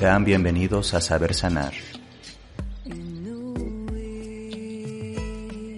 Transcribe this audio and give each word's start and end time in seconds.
Sean 0.00 0.24
bienvenidos 0.24 0.94
a 0.94 1.02
Saber 1.02 1.34
Sanar, 1.34 1.74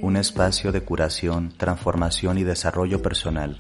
un 0.01 0.17
espacio 0.17 0.71
de 0.71 0.83
curación, 0.83 1.53
transformación 1.57 2.39
y 2.39 2.45
desarrollo 2.45 3.03
personal. 3.03 3.57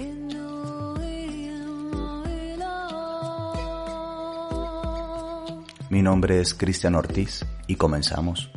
Mi 5.90 6.00
nombre 6.00 6.40
es 6.40 6.54
Cristian 6.54 6.94
Ortiz 6.94 7.44
y 7.66 7.74
comenzamos. 7.74 8.48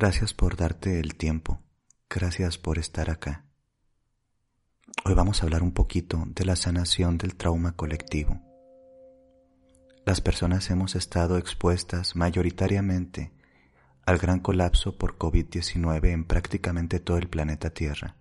Gracias 0.00 0.32
por 0.32 0.54
darte 0.54 1.00
el 1.00 1.16
tiempo. 1.16 1.58
Gracias 2.08 2.56
por 2.56 2.78
estar 2.78 3.10
acá. 3.10 3.46
Hoy 5.04 5.14
vamos 5.14 5.42
a 5.42 5.46
hablar 5.46 5.64
un 5.64 5.72
poquito 5.72 6.22
de 6.24 6.44
la 6.44 6.54
sanación 6.54 7.18
del 7.18 7.34
trauma 7.34 7.72
colectivo. 7.72 8.40
Las 10.06 10.20
personas 10.20 10.70
hemos 10.70 10.94
estado 10.94 11.36
expuestas 11.36 12.14
mayoritariamente 12.14 13.32
al 14.06 14.18
gran 14.18 14.38
colapso 14.38 14.96
por 14.96 15.18
COVID-19 15.18 16.12
en 16.12 16.24
prácticamente 16.26 17.00
todo 17.00 17.18
el 17.18 17.28
planeta 17.28 17.70
Tierra. 17.70 18.14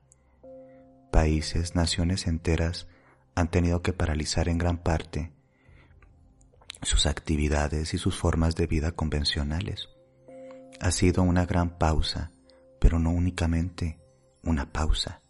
Países, 1.11 1.75
naciones 1.75 2.25
enteras 2.25 2.87
han 3.35 3.51
tenido 3.51 3.83
que 3.83 3.93
paralizar 3.93 4.49
en 4.49 4.57
gran 4.57 4.79
parte 4.79 5.31
sus 6.81 7.05
actividades 7.05 7.93
y 7.93 7.99
sus 7.99 8.17
formas 8.17 8.55
de 8.55 8.65
vida 8.65 8.93
convencionales. 8.93 9.89
Ha 10.79 10.91
sido 10.91 11.23
una 11.23 11.45
gran 11.45 11.77
pausa, 11.77 12.31
pero 12.79 12.99
no 12.99 13.11
únicamente 13.11 13.99
una 14.43 14.71
pausa, 14.71 15.21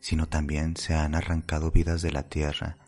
sino 0.00 0.28
también 0.28 0.76
se 0.76 0.94
han 0.94 1.14
arrancado 1.14 1.70
vidas 1.70 2.02
de 2.02 2.12
la 2.12 2.24
tierra, 2.24 2.78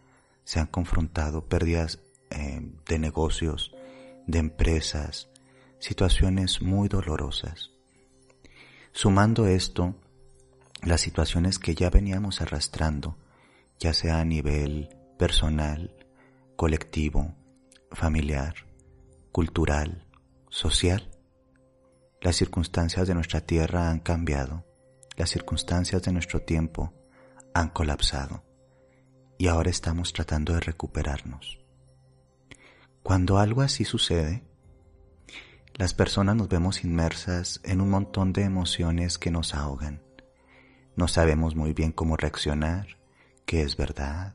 se 0.45 0.61
han 0.61 0.67
confrontado 0.67 1.47
pérdidas 1.47 2.01
eh, 2.31 2.61
de 2.87 2.99
negocios, 2.99 3.75
de 4.27 4.39
empresas, 4.39 5.29
situaciones 5.79 6.63
muy 6.63 6.89
dolorosas. 6.89 7.71
Sumando 8.93 9.47
esto, 9.47 9.95
las 10.83 11.01
situaciones 11.01 11.59
que 11.59 11.75
ya 11.75 11.91
veníamos 11.91 12.41
arrastrando, 12.41 13.17
ya 13.79 13.93
sea 13.93 14.21
a 14.21 14.25
nivel 14.25 14.97
personal, 15.19 15.95
colectivo, 16.57 17.35
familiar, 17.91 18.55
cultural, 19.33 20.07
social, 20.49 21.11
las 22.25 22.37
circunstancias 22.37 23.07
de 23.07 23.15
nuestra 23.15 23.43
tierra 23.43 23.91
han 23.91 24.01
cambiado, 24.01 24.65
las 25.15 25.29
circunstancias 25.29 26.03
de 26.03 26.11
nuestro 26.11 26.41
tiempo 26.41 26.95
han 27.53 27.69
colapsado 27.69 28.43
y 29.37 29.49
ahora 29.49 29.69
estamos 29.69 30.15
tratando 30.15 30.55
de 30.55 30.61
recuperarnos. 30.61 31.61
Cuando 33.03 33.37
algo 33.37 33.61
así 33.61 33.85
sucede, 33.85 34.43
las 35.75 35.93
personas 35.93 36.35
nos 36.35 36.49
vemos 36.49 36.83
inmersas 36.83 37.61
en 37.63 37.83
un 37.83 37.91
montón 37.91 38.33
de 38.33 38.45
emociones 38.45 39.19
que 39.19 39.31
nos 39.31 39.55
ahogan. 39.55 40.03
No 40.97 41.09
sabemos 41.09 41.55
muy 41.55 41.75
bien 41.75 41.93
cómo 41.93 42.17
reaccionar, 42.17 42.97
qué 43.45 43.61
es 43.61 43.77
verdad, 43.77 44.35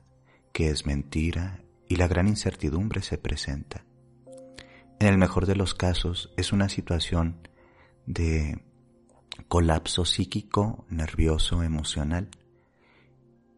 qué 0.53 0.69
es 0.69 0.85
mentira, 0.85 1.63
y 1.87 1.95
la 1.95 2.07
gran 2.07 2.27
incertidumbre 2.27 3.01
se 3.01 3.17
presenta. 3.17 3.83
En 4.99 5.07
el 5.07 5.17
mejor 5.17 5.47
de 5.47 5.55
los 5.55 5.73
casos 5.73 6.31
es 6.37 6.53
una 6.53 6.69
situación 6.69 7.48
de 8.05 8.63
colapso 9.47 10.05
psíquico, 10.05 10.85
nervioso, 10.89 11.63
emocional. 11.63 12.29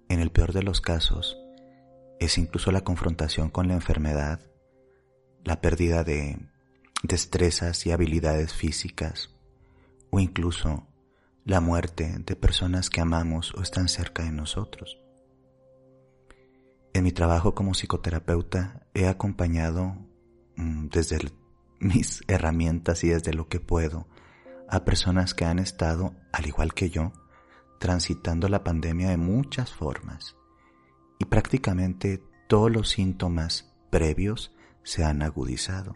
En 0.09 0.19
el 0.19 0.31
peor 0.31 0.53
de 0.53 0.63
los 0.63 0.81
casos, 0.81 1.37
es 2.19 2.37
incluso 2.37 2.71
la 2.71 2.83
confrontación 2.83 3.49
con 3.49 3.67
la 3.67 3.73
enfermedad, 3.73 4.39
la 5.43 5.61
pérdida 5.61 6.03
de 6.03 6.37
destrezas 7.03 7.85
y 7.85 7.91
habilidades 7.91 8.53
físicas, 8.53 9.29
o 10.11 10.19
incluso 10.19 10.87
la 11.45 11.61
muerte 11.61 12.17
de 12.19 12.35
personas 12.35 12.89
que 12.89 13.01
amamos 13.01 13.53
o 13.55 13.61
están 13.61 13.87
cerca 13.87 14.23
de 14.23 14.31
nosotros. 14.31 14.99
En 16.93 17.03
mi 17.03 17.11
trabajo 17.11 17.55
como 17.55 17.71
psicoterapeuta 17.71 18.85
he 18.93 19.07
acompañado 19.07 19.95
mm, 20.57 20.89
desde 20.89 21.19
mis 21.79 22.21
herramientas 22.27 23.03
y 23.03 23.09
desde 23.09 23.33
lo 23.33 23.47
que 23.47 23.59
puedo 23.59 24.07
a 24.71 24.85
personas 24.85 25.33
que 25.33 25.43
han 25.43 25.59
estado, 25.59 26.15
al 26.31 26.47
igual 26.47 26.73
que 26.73 26.89
yo, 26.89 27.11
transitando 27.77 28.47
la 28.47 28.63
pandemia 28.63 29.09
de 29.09 29.17
muchas 29.17 29.71
formas 29.73 30.37
y 31.19 31.25
prácticamente 31.25 32.23
todos 32.47 32.71
los 32.71 32.89
síntomas 32.89 33.69
previos 33.89 34.55
se 34.83 35.03
han 35.03 35.23
agudizado. 35.23 35.95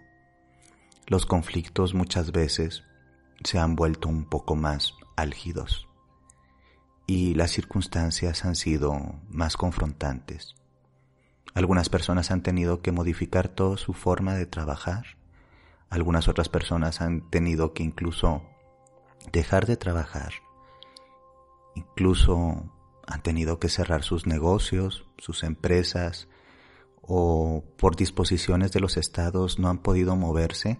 Los 1.07 1.25
conflictos 1.25 1.93
muchas 1.93 2.33
veces 2.33 2.83
se 3.43 3.59
han 3.59 3.77
vuelto 3.77 4.09
un 4.09 4.25
poco 4.25 4.55
más 4.55 4.93
álgidos 5.15 5.87
y 7.07 7.33
las 7.35 7.51
circunstancias 7.51 8.43
han 8.43 8.55
sido 8.55 9.21
más 9.29 9.55
confrontantes. 9.55 10.55
Algunas 11.53 11.87
personas 11.87 12.29
han 12.29 12.43
tenido 12.43 12.81
que 12.81 12.91
modificar 12.91 13.47
toda 13.47 13.77
su 13.77 13.93
forma 13.93 14.35
de 14.35 14.47
trabajar, 14.47 15.17
algunas 15.89 16.27
otras 16.27 16.49
personas 16.49 16.99
han 16.99 17.29
tenido 17.29 17.73
que 17.73 17.83
incluso 17.83 18.43
dejar 19.31 19.65
de 19.65 19.77
trabajar. 19.77 20.33
Incluso 21.75 22.71
han 23.07 23.21
tenido 23.21 23.59
que 23.59 23.69
cerrar 23.69 24.03
sus 24.03 24.25
negocios, 24.25 25.07
sus 25.17 25.43
empresas, 25.43 26.27
o 27.01 27.63
por 27.77 27.95
disposiciones 27.95 28.71
de 28.71 28.79
los 28.79 28.97
estados 28.97 29.59
no 29.59 29.69
han 29.69 29.77
podido 29.79 30.15
moverse 30.15 30.79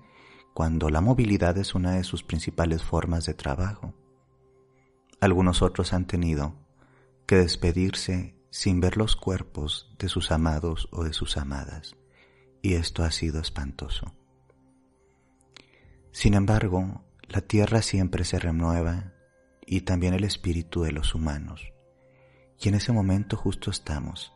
cuando 0.53 0.89
la 0.89 1.01
movilidad 1.01 1.57
es 1.57 1.75
una 1.75 1.91
de 1.91 2.03
sus 2.03 2.23
principales 2.23 2.83
formas 2.83 3.25
de 3.25 3.33
trabajo. 3.33 3.94
Algunos 5.19 5.62
otros 5.62 5.94
han 5.94 6.07
tenido 6.07 6.56
que 7.27 7.38
despedirse 7.38 8.35
sin 8.50 8.79
ver 8.79 8.97
los 8.97 9.16
cuerpos 9.16 9.94
de 10.00 10.07
sus 10.07 10.31
amados 10.31 10.88
o 10.91 11.03
de 11.03 11.13
sus 11.13 11.38
amadas, 11.38 11.95
y 12.62 12.75
esto 12.75 13.03
ha 13.03 13.12
sido 13.12 13.39
espantoso. 13.39 14.13
Sin 16.12 16.33
embargo, 16.33 17.03
la 17.30 17.41
tierra 17.41 17.81
siempre 17.81 18.24
se 18.24 18.40
renueva 18.40 19.13
y 19.66 19.81
también 19.81 20.13
el 20.13 20.24
espíritu 20.24 20.84
de 20.84 20.91
los 20.91 21.16
humanos. 21.16 21.74
Y 22.59 22.69
en 22.69 22.75
ese 22.75 22.91
momento 22.91 23.36
justo 23.36 23.72
estamos, 23.72 24.34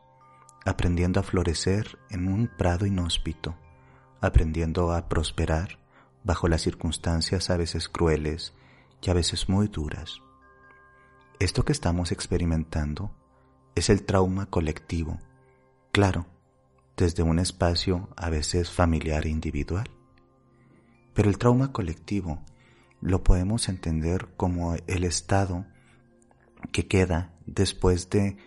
aprendiendo 0.66 1.20
a 1.20 1.24
florecer 1.24 2.00
en 2.10 2.28
un 2.28 2.48
prado 2.48 2.86
inhóspito, 2.86 3.56
aprendiendo 4.22 4.92
a 4.92 5.08
prosperar 5.08 5.80
bajo 6.24 6.48
las 6.48 6.62
circunstancias 6.62 7.50
a 7.50 7.58
veces 7.58 7.88
crueles 7.88 8.54
y 9.02 9.10
a 9.10 9.14
veces 9.14 9.48
muy 9.48 9.68
duras. 9.68 10.22
Esto 11.40 11.64
que 11.64 11.72
estamos 11.72 12.12
experimentando 12.12 13.12
es 13.76 13.90
el 13.90 14.04
trauma 14.04 14.48
colectivo, 14.48 15.20
claro, 15.92 16.26
desde 16.98 17.24
un 17.24 17.40
espacio 17.40 18.10
a 18.18 18.30
veces 18.30 18.70
familiar 18.70 19.26
e 19.26 19.30
individual. 19.30 19.90
Pero 21.14 21.30
el 21.30 21.38
trauma 21.38 21.72
colectivo 21.72 22.44
lo 23.02 23.24
podemos 23.24 23.70
entender 23.70 24.28
como 24.36 24.76
el 24.88 25.04
estado 25.04 25.66
que 26.72 26.88
queda 26.88 27.34
después 27.46 28.10
de 28.10 28.38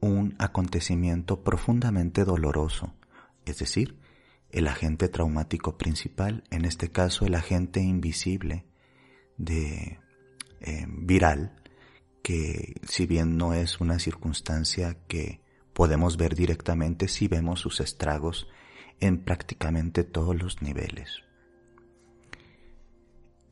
un 0.00 0.34
acontecimiento 0.38 1.44
profundamente 1.44 2.24
doloroso, 2.24 2.94
es 3.46 3.58
decir, 3.58 3.98
el 4.50 4.68
agente 4.68 5.08
traumático 5.08 5.78
principal, 5.78 6.44
en 6.50 6.64
este 6.64 6.90
caso 6.90 7.24
el 7.24 7.34
agente 7.34 7.80
invisible 7.80 8.66
de 9.38 9.98
eh, 10.60 10.86
viral, 10.88 11.56
que 12.22 12.74
si 12.86 13.06
bien 13.06 13.36
no 13.36 13.54
es 13.54 13.80
una 13.80 13.98
circunstancia 13.98 14.96
que 15.08 15.40
podemos 15.72 16.16
ver 16.16 16.34
directamente, 16.34 17.08
si 17.08 17.28
vemos 17.28 17.60
sus 17.60 17.80
estragos 17.80 18.48
en 19.00 19.18
prácticamente 19.24 20.04
todos 20.04 20.36
los 20.36 20.62
niveles. 20.62 21.22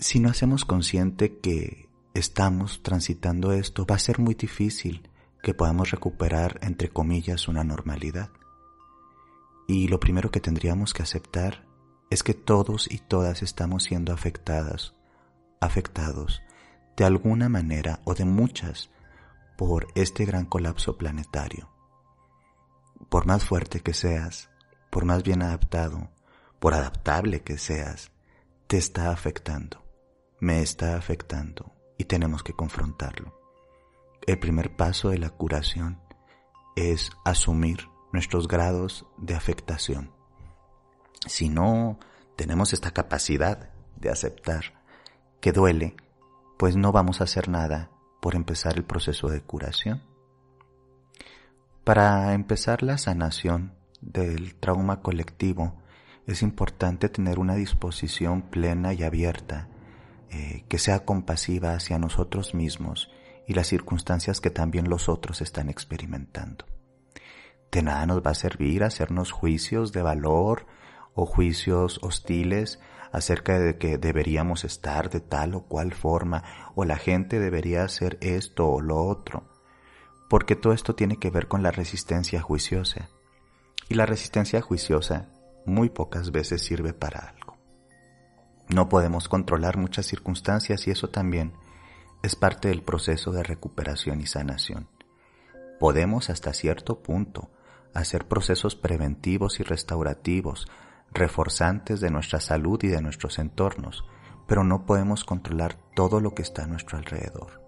Si 0.00 0.18
no 0.18 0.30
hacemos 0.30 0.64
consciente 0.64 1.38
que 1.38 1.88
estamos 2.14 2.82
transitando 2.82 3.52
esto, 3.52 3.86
va 3.86 3.96
a 3.96 4.00
ser 4.00 4.18
muy 4.18 4.34
difícil 4.34 5.08
que 5.42 5.54
podamos 5.54 5.90
recuperar, 5.90 6.58
entre 6.62 6.88
comillas, 6.88 7.48
una 7.48 7.64
normalidad. 7.64 8.30
Y 9.68 9.88
lo 9.88 10.00
primero 10.00 10.30
que 10.30 10.40
tendríamos 10.40 10.94
que 10.94 11.02
aceptar 11.02 11.66
es 12.08 12.22
que 12.22 12.34
todos 12.34 12.90
y 12.90 12.98
todas 12.98 13.42
estamos 13.42 13.84
siendo 13.84 14.12
afectadas, 14.12 14.94
afectados, 15.60 16.42
de 16.96 17.04
alguna 17.04 17.48
manera 17.48 18.00
o 18.04 18.14
de 18.14 18.24
muchas, 18.24 18.90
por 19.56 19.86
este 19.94 20.24
gran 20.24 20.46
colapso 20.46 20.96
planetario. 20.96 21.68
Por 23.10 23.26
más 23.26 23.44
fuerte 23.44 23.80
que 23.80 23.92
seas, 23.92 24.48
por 24.90 25.04
más 25.04 25.22
bien 25.22 25.42
adaptado, 25.42 26.10
por 26.58 26.72
adaptable 26.72 27.42
que 27.42 27.58
seas, 27.58 28.10
te 28.66 28.78
está 28.78 29.10
afectando, 29.12 29.89
me 30.40 30.62
está 30.62 30.96
afectando 30.96 31.72
y 31.98 32.04
tenemos 32.04 32.42
que 32.42 32.54
confrontarlo. 32.54 33.38
El 34.26 34.38
primer 34.38 34.74
paso 34.74 35.10
de 35.10 35.18
la 35.18 35.30
curación 35.30 36.00
es 36.76 37.10
asumir 37.24 37.88
nuestros 38.12 38.48
grados 38.48 39.06
de 39.18 39.34
afectación. 39.34 40.12
Si 41.26 41.48
no 41.48 41.98
tenemos 42.36 42.72
esta 42.72 42.90
capacidad 42.90 43.70
de 43.96 44.10
aceptar 44.10 44.82
que 45.40 45.52
duele, 45.52 45.94
pues 46.58 46.76
no 46.76 46.92
vamos 46.92 47.20
a 47.20 47.24
hacer 47.24 47.48
nada 47.48 47.90
por 48.20 48.34
empezar 48.34 48.76
el 48.76 48.84
proceso 48.84 49.28
de 49.28 49.42
curación. 49.42 50.02
Para 51.84 52.34
empezar 52.34 52.82
la 52.82 52.98
sanación 52.98 53.74
del 54.00 54.54
trauma 54.54 55.00
colectivo, 55.00 55.80
es 56.26 56.42
importante 56.42 57.08
tener 57.08 57.38
una 57.38 57.54
disposición 57.54 58.42
plena 58.42 58.92
y 58.92 59.02
abierta, 59.02 59.68
eh, 60.30 60.64
que 60.68 60.78
sea 60.78 61.04
compasiva 61.04 61.74
hacia 61.74 61.98
nosotros 61.98 62.54
mismos 62.54 63.10
y 63.46 63.54
las 63.54 63.66
circunstancias 63.66 64.40
que 64.40 64.50
también 64.50 64.88
los 64.88 65.08
otros 65.08 65.40
están 65.40 65.68
experimentando. 65.68 66.66
De 67.72 67.82
nada 67.82 68.06
nos 68.06 68.24
va 68.24 68.30
a 68.30 68.34
servir 68.34 68.84
hacernos 68.84 69.32
juicios 69.32 69.92
de 69.92 70.02
valor 70.02 70.66
o 71.14 71.26
juicios 71.26 71.98
hostiles 72.02 72.80
acerca 73.12 73.58
de 73.58 73.76
que 73.76 73.98
deberíamos 73.98 74.64
estar 74.64 75.10
de 75.10 75.20
tal 75.20 75.54
o 75.54 75.62
cual 75.64 75.92
forma 75.92 76.44
o 76.74 76.84
la 76.84 76.96
gente 76.96 77.40
debería 77.40 77.82
hacer 77.82 78.18
esto 78.20 78.68
o 78.68 78.80
lo 78.80 79.04
otro, 79.04 79.48
porque 80.28 80.54
todo 80.54 80.72
esto 80.72 80.94
tiene 80.94 81.16
que 81.16 81.30
ver 81.30 81.48
con 81.48 81.62
la 81.62 81.72
resistencia 81.72 82.40
juiciosa. 82.40 83.08
Y 83.88 83.94
la 83.94 84.06
resistencia 84.06 84.60
juiciosa 84.60 85.28
muy 85.66 85.88
pocas 85.88 86.30
veces 86.30 86.62
sirve 86.62 86.92
para 86.92 87.30
algo. 87.30 87.39
No 88.72 88.88
podemos 88.88 89.28
controlar 89.28 89.76
muchas 89.76 90.06
circunstancias 90.06 90.86
y 90.86 90.92
eso 90.92 91.08
también 91.08 91.52
es 92.22 92.36
parte 92.36 92.68
del 92.68 92.82
proceso 92.82 93.32
de 93.32 93.42
recuperación 93.42 94.20
y 94.20 94.26
sanación. 94.26 94.86
Podemos 95.80 96.30
hasta 96.30 96.52
cierto 96.52 97.02
punto 97.02 97.50
hacer 97.94 98.28
procesos 98.28 98.76
preventivos 98.76 99.58
y 99.58 99.64
restaurativos, 99.64 100.68
reforzantes 101.12 102.00
de 102.00 102.10
nuestra 102.10 102.38
salud 102.38 102.78
y 102.84 102.88
de 102.88 103.02
nuestros 103.02 103.40
entornos, 103.40 104.04
pero 104.46 104.62
no 104.62 104.86
podemos 104.86 105.24
controlar 105.24 105.76
todo 105.96 106.20
lo 106.20 106.34
que 106.34 106.42
está 106.42 106.62
a 106.62 106.68
nuestro 106.68 106.98
alrededor. 106.98 107.60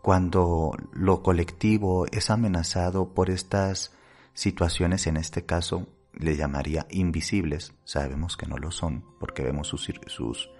Cuando 0.00 0.76
lo 0.92 1.24
colectivo 1.24 2.06
es 2.12 2.30
amenazado 2.30 3.14
por 3.14 3.30
estas 3.30 3.92
situaciones, 4.32 5.08
en 5.08 5.16
este 5.16 5.44
caso 5.44 5.88
le 6.18 6.36
llamaría 6.36 6.86
invisibles, 6.90 7.74
sabemos 7.84 8.36
que 8.36 8.46
no 8.46 8.58
lo 8.58 8.70
son 8.70 9.04
porque 9.18 9.42
vemos 9.42 9.68
sus, 9.68 9.90
sus 10.06 10.50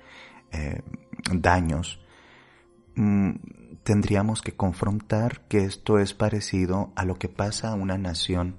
eh, 0.52 0.82
daños, 1.32 2.00
mm, 2.94 3.32
tendríamos 3.82 4.40
que 4.40 4.54
confrontar 4.54 5.46
que 5.48 5.64
esto 5.64 5.98
es 5.98 6.14
parecido 6.14 6.92
a 6.96 7.04
lo 7.04 7.18
que 7.18 7.28
pasa 7.28 7.70
a 7.70 7.74
una 7.74 7.98
nación, 7.98 8.56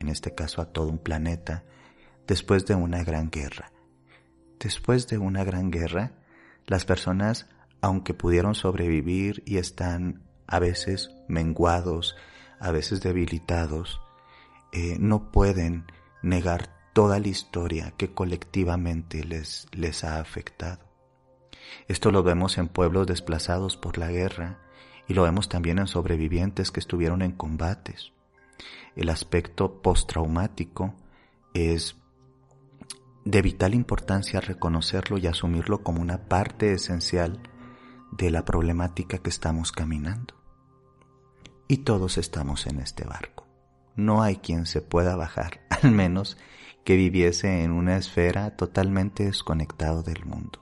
en 0.00 0.08
este 0.08 0.34
caso 0.34 0.60
a 0.60 0.72
todo 0.72 0.88
un 0.88 0.98
planeta, 0.98 1.64
después 2.26 2.66
de 2.66 2.74
una 2.74 3.04
gran 3.04 3.30
guerra. 3.30 3.70
Después 4.58 5.06
de 5.08 5.18
una 5.18 5.44
gran 5.44 5.70
guerra, 5.70 6.12
las 6.66 6.84
personas, 6.84 7.48
aunque 7.80 8.14
pudieron 8.14 8.54
sobrevivir 8.54 9.42
y 9.46 9.58
están 9.58 10.22
a 10.46 10.58
veces 10.58 11.10
menguados, 11.28 12.16
a 12.58 12.70
veces 12.70 13.02
debilitados, 13.02 14.00
eh, 14.72 14.96
no 14.98 15.30
pueden 15.30 15.84
negar 16.24 16.70
toda 16.94 17.18
la 17.18 17.28
historia 17.28 17.92
que 17.96 18.14
colectivamente 18.14 19.24
les, 19.24 19.66
les 19.72 20.04
ha 20.04 20.20
afectado. 20.20 20.80
Esto 21.86 22.10
lo 22.10 22.22
vemos 22.22 22.56
en 22.56 22.68
pueblos 22.68 23.06
desplazados 23.06 23.76
por 23.76 23.98
la 23.98 24.10
guerra 24.10 24.58
y 25.06 25.14
lo 25.14 25.22
vemos 25.22 25.48
también 25.48 25.78
en 25.78 25.86
sobrevivientes 25.86 26.70
que 26.70 26.80
estuvieron 26.80 27.20
en 27.20 27.32
combates. 27.32 28.12
El 28.96 29.10
aspecto 29.10 29.82
postraumático 29.82 30.94
es 31.52 31.96
de 33.24 33.42
vital 33.42 33.74
importancia 33.74 34.40
reconocerlo 34.40 35.18
y 35.18 35.26
asumirlo 35.26 35.82
como 35.82 36.00
una 36.00 36.28
parte 36.28 36.72
esencial 36.72 37.40
de 38.12 38.30
la 38.30 38.44
problemática 38.44 39.18
que 39.18 39.30
estamos 39.30 39.72
caminando. 39.72 40.34
Y 41.68 41.78
todos 41.78 42.18
estamos 42.18 42.66
en 42.66 42.80
este 42.80 43.04
barco 43.04 43.43
no 43.96 44.22
hay 44.22 44.36
quien 44.36 44.66
se 44.66 44.82
pueda 44.82 45.16
bajar, 45.16 45.60
al 45.82 45.90
menos 45.90 46.36
que 46.84 46.96
viviese 46.96 47.64
en 47.64 47.72
una 47.72 47.96
esfera 47.96 48.56
totalmente 48.56 49.24
desconectado 49.24 50.02
del 50.02 50.24
mundo. 50.24 50.60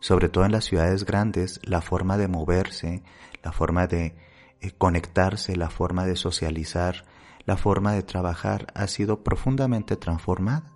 Sobre 0.00 0.28
todo 0.28 0.44
en 0.44 0.52
las 0.52 0.64
ciudades 0.64 1.04
grandes, 1.04 1.60
la 1.64 1.80
forma 1.80 2.18
de 2.18 2.28
moverse, 2.28 3.02
la 3.42 3.52
forma 3.52 3.86
de 3.86 4.16
eh, 4.60 4.72
conectarse, 4.76 5.56
la 5.56 5.70
forma 5.70 6.06
de 6.06 6.16
socializar, 6.16 7.04
la 7.44 7.56
forma 7.56 7.92
de 7.92 8.02
trabajar 8.02 8.66
ha 8.74 8.86
sido 8.88 9.22
profundamente 9.22 9.96
transformada. 9.96 10.72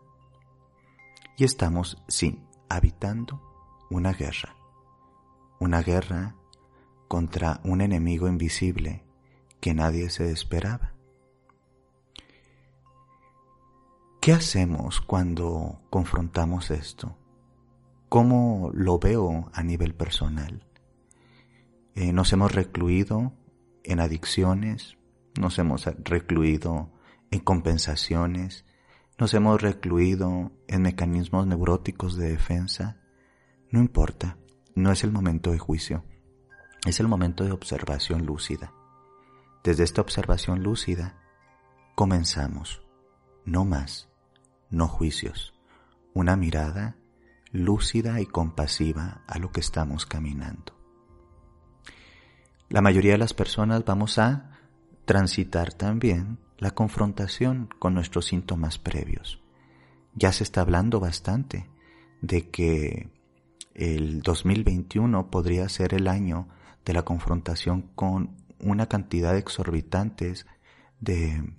Y 1.36 1.44
estamos, 1.44 2.02
sí, 2.06 2.40
habitando 2.68 3.42
una 3.90 4.12
guerra. 4.12 4.54
Una 5.58 5.82
guerra 5.82 6.36
contra 7.08 7.60
un 7.64 7.80
enemigo 7.80 8.28
invisible 8.28 9.02
que 9.60 9.74
nadie 9.74 10.10
se 10.10 10.30
esperaba. 10.30 10.89
¿Qué 14.20 14.34
hacemos 14.34 15.00
cuando 15.00 15.80
confrontamos 15.88 16.70
esto? 16.70 17.16
¿Cómo 18.10 18.70
lo 18.74 18.98
veo 18.98 19.50
a 19.54 19.62
nivel 19.62 19.94
personal? 19.94 20.66
Eh, 21.94 22.12
nos 22.12 22.30
hemos 22.34 22.54
recluido 22.54 23.32
en 23.82 23.98
adicciones, 23.98 24.98
nos 25.40 25.58
hemos 25.58 25.86
recluido 26.04 26.92
en 27.30 27.40
compensaciones, 27.40 28.66
nos 29.18 29.32
hemos 29.32 29.62
recluido 29.62 30.52
en 30.68 30.82
mecanismos 30.82 31.46
neuróticos 31.46 32.14
de 32.18 32.28
defensa. 32.28 33.00
No 33.70 33.80
importa, 33.80 34.36
no 34.74 34.92
es 34.92 35.02
el 35.02 35.12
momento 35.12 35.50
de 35.50 35.58
juicio, 35.58 36.04
es 36.84 37.00
el 37.00 37.08
momento 37.08 37.44
de 37.44 37.52
observación 37.52 38.26
lúcida. 38.26 38.74
Desde 39.64 39.84
esta 39.84 40.02
observación 40.02 40.62
lúcida 40.62 41.16
comenzamos, 41.94 42.82
no 43.46 43.64
más 43.64 44.09
no 44.70 44.88
juicios, 44.88 45.52
una 46.14 46.36
mirada 46.36 46.96
lúcida 47.52 48.20
y 48.20 48.26
compasiva 48.26 49.22
a 49.26 49.38
lo 49.38 49.50
que 49.52 49.60
estamos 49.60 50.06
caminando. 50.06 50.74
La 52.68 52.80
mayoría 52.80 53.12
de 53.12 53.18
las 53.18 53.34
personas 53.34 53.84
vamos 53.84 54.18
a 54.18 54.60
transitar 55.04 55.72
también 55.72 56.38
la 56.58 56.70
confrontación 56.70 57.68
con 57.78 57.94
nuestros 57.94 58.26
síntomas 58.26 58.78
previos. 58.78 59.40
Ya 60.14 60.32
se 60.32 60.44
está 60.44 60.60
hablando 60.60 61.00
bastante 61.00 61.68
de 62.20 62.48
que 62.50 63.10
el 63.74 64.22
2021 64.22 65.30
podría 65.30 65.68
ser 65.68 65.94
el 65.94 66.06
año 66.06 66.48
de 66.84 66.92
la 66.92 67.02
confrontación 67.02 67.82
con 67.94 68.36
una 68.60 68.86
cantidad 68.86 69.36
exorbitantes 69.36 70.46
de 71.00 71.54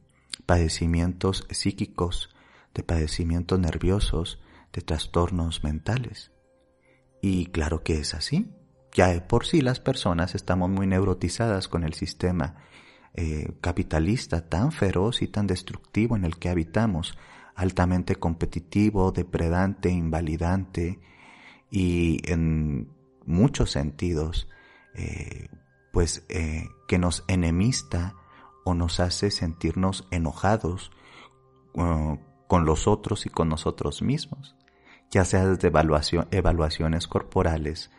padecimientos 0.46 1.48
psíquicos 1.50 2.30
de 2.74 2.84
padecimientos 2.84 3.60
nerviosos, 3.60 4.42
de 4.74 4.82
trastornos 4.82 5.64
mentales. 5.64 6.32
Y 7.22 7.48
claro 7.48 7.84
que 7.84 8.00
es 8.00 8.14
así. 8.14 8.52
Ya 8.94 9.08
de 9.08 9.22
por 9.22 9.46
sí 9.46 9.62
las 9.62 9.80
personas 9.80 10.36
estamos 10.36 10.70
muy 10.70 10.88
neurotizadas 10.88 11.68
con 11.68 11.84
el 11.84 11.94
sistema 11.94 12.58
eh, 13.14 13.54
capitalista 13.62 14.48
tan 14.48 14.72
feroz 14.72 15.22
y 15.22 15.28
tan 15.28 15.48
destructivo 15.48 16.16
en 16.16 16.26
el 16.26 16.38
que 16.38 16.50
habitamos, 16.50 17.18
altamente 17.56 18.16
competitivo, 18.16 19.12
depredante, 19.12 19.90
invalidante 19.90 21.00
y 21.70 22.20
en 22.30 22.90
muchos 23.26 23.72
sentidos, 23.72 24.48
eh, 24.96 25.50
pues 25.92 26.26
eh, 26.30 26.68
que 26.88 27.00
nos 27.00 27.24
enemista 27.28 28.16
o 28.66 28.74
nos 28.74 29.00
hace 29.00 29.32
sentirnos 29.32 30.08
enojados 30.12 30.92
con 32.52 32.66
los 32.66 32.86
otros 32.86 33.26
y 33.26 33.30
con 33.30 33.48
nosotros 33.48 34.02
mismos, 34.02 34.58
ya 35.10 35.24
sea 35.24 35.46
desde 35.46 35.70
evaluaciones 35.70 37.08
corporales 37.08 37.92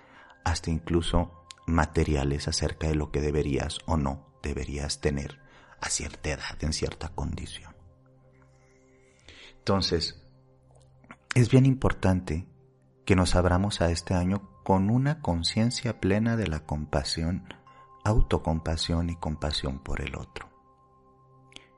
hasta 0.44 0.70
incluso 0.70 1.46
materiales 1.66 2.48
acerca 2.48 2.86
de 2.86 2.94
lo 2.94 3.10
que 3.10 3.22
deberías 3.22 3.78
o 3.86 3.96
no 3.96 4.26
deberías 4.42 5.00
tener 5.00 5.40
a 5.80 5.88
cierta 5.88 6.32
edad, 6.32 6.58
en 6.60 6.74
cierta 6.74 7.08
condición. 7.08 7.74
Entonces, 9.56 10.22
es 11.34 11.48
bien 11.48 11.64
importante 11.64 12.46
que 13.06 13.16
nos 13.16 13.34
abramos 13.36 13.80
a 13.80 13.90
este 13.90 14.12
año 14.12 14.50
con 14.64 14.90
una 14.90 15.22
conciencia 15.22 15.98
plena 15.98 16.36
de 16.36 16.48
la 16.48 16.66
compasión, 16.66 17.54
autocompasión 18.04 19.08
y 19.08 19.16
compasión 19.16 19.82
por 19.82 20.02
el 20.02 20.14
otro. 20.14 20.50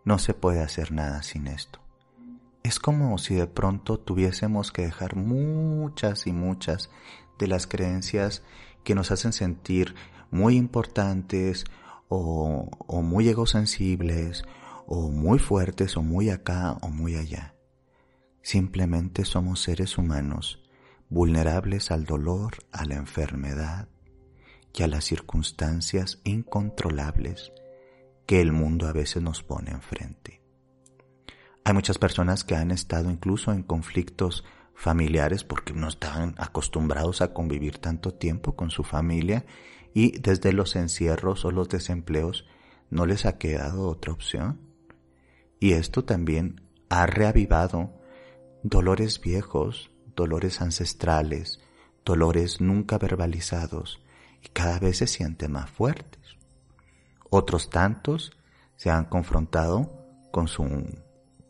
No 0.05 0.19
se 0.19 0.35
puede 0.35 0.61
hacer 0.61 0.91
nada 0.91 1.23
sin 1.23 1.47
esto. 1.47 1.84
Es 2.65 2.79
como 2.79 3.19
si 3.19 3.35
de 3.35 3.47
pronto 3.47 4.01
tuviésemos 4.01 4.73
que 4.73 4.83
dejar 4.83 5.17
muchas 5.17 6.27
y 6.27 6.33
muchas 6.33 6.91
de 7.39 7.47
las 7.47 7.67
creencias 7.67 8.43
que 8.85 8.95
nos 8.95 9.11
hacen 9.11 9.35
sentir 9.35 9.95
muy 10.31 10.57
importantes 10.57 11.67
o, 12.09 12.71
o 12.87 13.03
muy 13.03 13.29
egosensibles 13.29 14.45
o 14.87 15.11
muy 15.11 15.39
fuertes 15.39 15.99
o 15.99 16.03
muy 16.03 16.31
acá 16.31 16.79
o 16.81 16.89
muy 16.89 17.17
allá. 17.17 17.55
Simplemente 18.41 19.27
somos 19.27 19.61
seres 19.61 19.99
humanos 19.99 20.63
vulnerables 21.11 21.91
al 21.91 22.07
dolor, 22.07 22.55
a 22.73 22.87
la 22.87 22.95
enfermedad 22.95 23.89
y 24.73 24.85
a 24.85 24.89
las 24.89 25.05
circunstancias 25.05 26.23
incontrolables 26.25 27.53
que 28.25 28.41
el 28.41 28.53
mundo 28.53 28.89
a 28.89 28.93
veces 28.93 29.23
nos 29.23 29.43
pone 29.43 29.71
enfrente. 29.71 30.44
Hay 31.67 31.73
muchas 31.73 31.97
personas 31.97 32.45
que 32.45 32.57
han 32.57 32.71
estado 32.71 33.11
incluso 33.11 33.51
en 33.51 33.63
conflictos 33.63 34.45
familiares 34.75 35.45
porque 35.45 35.73
no 35.73 35.89
estaban 35.89 36.35
acostumbrados 36.37 37.23
a 37.23 37.33
convivir 37.33 37.79
tanto 37.79 38.13
tiempo 38.13 38.55
con 38.55 38.71
su 38.71 38.85
familia 38.85 39.47
y 39.95 40.19
desde 40.19 40.53
los 40.53 40.77
encierros 40.77 41.47
o 41.47 41.51
los 41.51 41.71
desempleos 41.71 42.47
no 42.91 43.07
les 43.07 43.25
ha 43.25 43.39
quedado 43.39 43.89
otra 43.89 44.13
opción. 44.13 44.61
Y 45.59 45.73
esto 45.73 46.05
también 46.05 46.61
ha 46.91 47.07
reavivado 47.07 47.95
dolores 48.63 49.19
viejos, 49.23 49.91
dolores 50.15 50.61
ancestrales, 50.61 51.61
dolores 52.05 52.61
nunca 52.61 52.99
verbalizados 52.99 54.03
y 54.43 54.49
cada 54.49 54.79
vez 54.81 54.99
se 54.99 55.07
sienten 55.07 55.53
más 55.53 55.71
fuertes. 55.71 56.37
Otros 57.31 57.71
tantos 57.71 58.33
se 58.77 58.91
han 58.91 59.07
confrontado 59.07 59.91
con 60.31 60.47
su, 60.47 60.65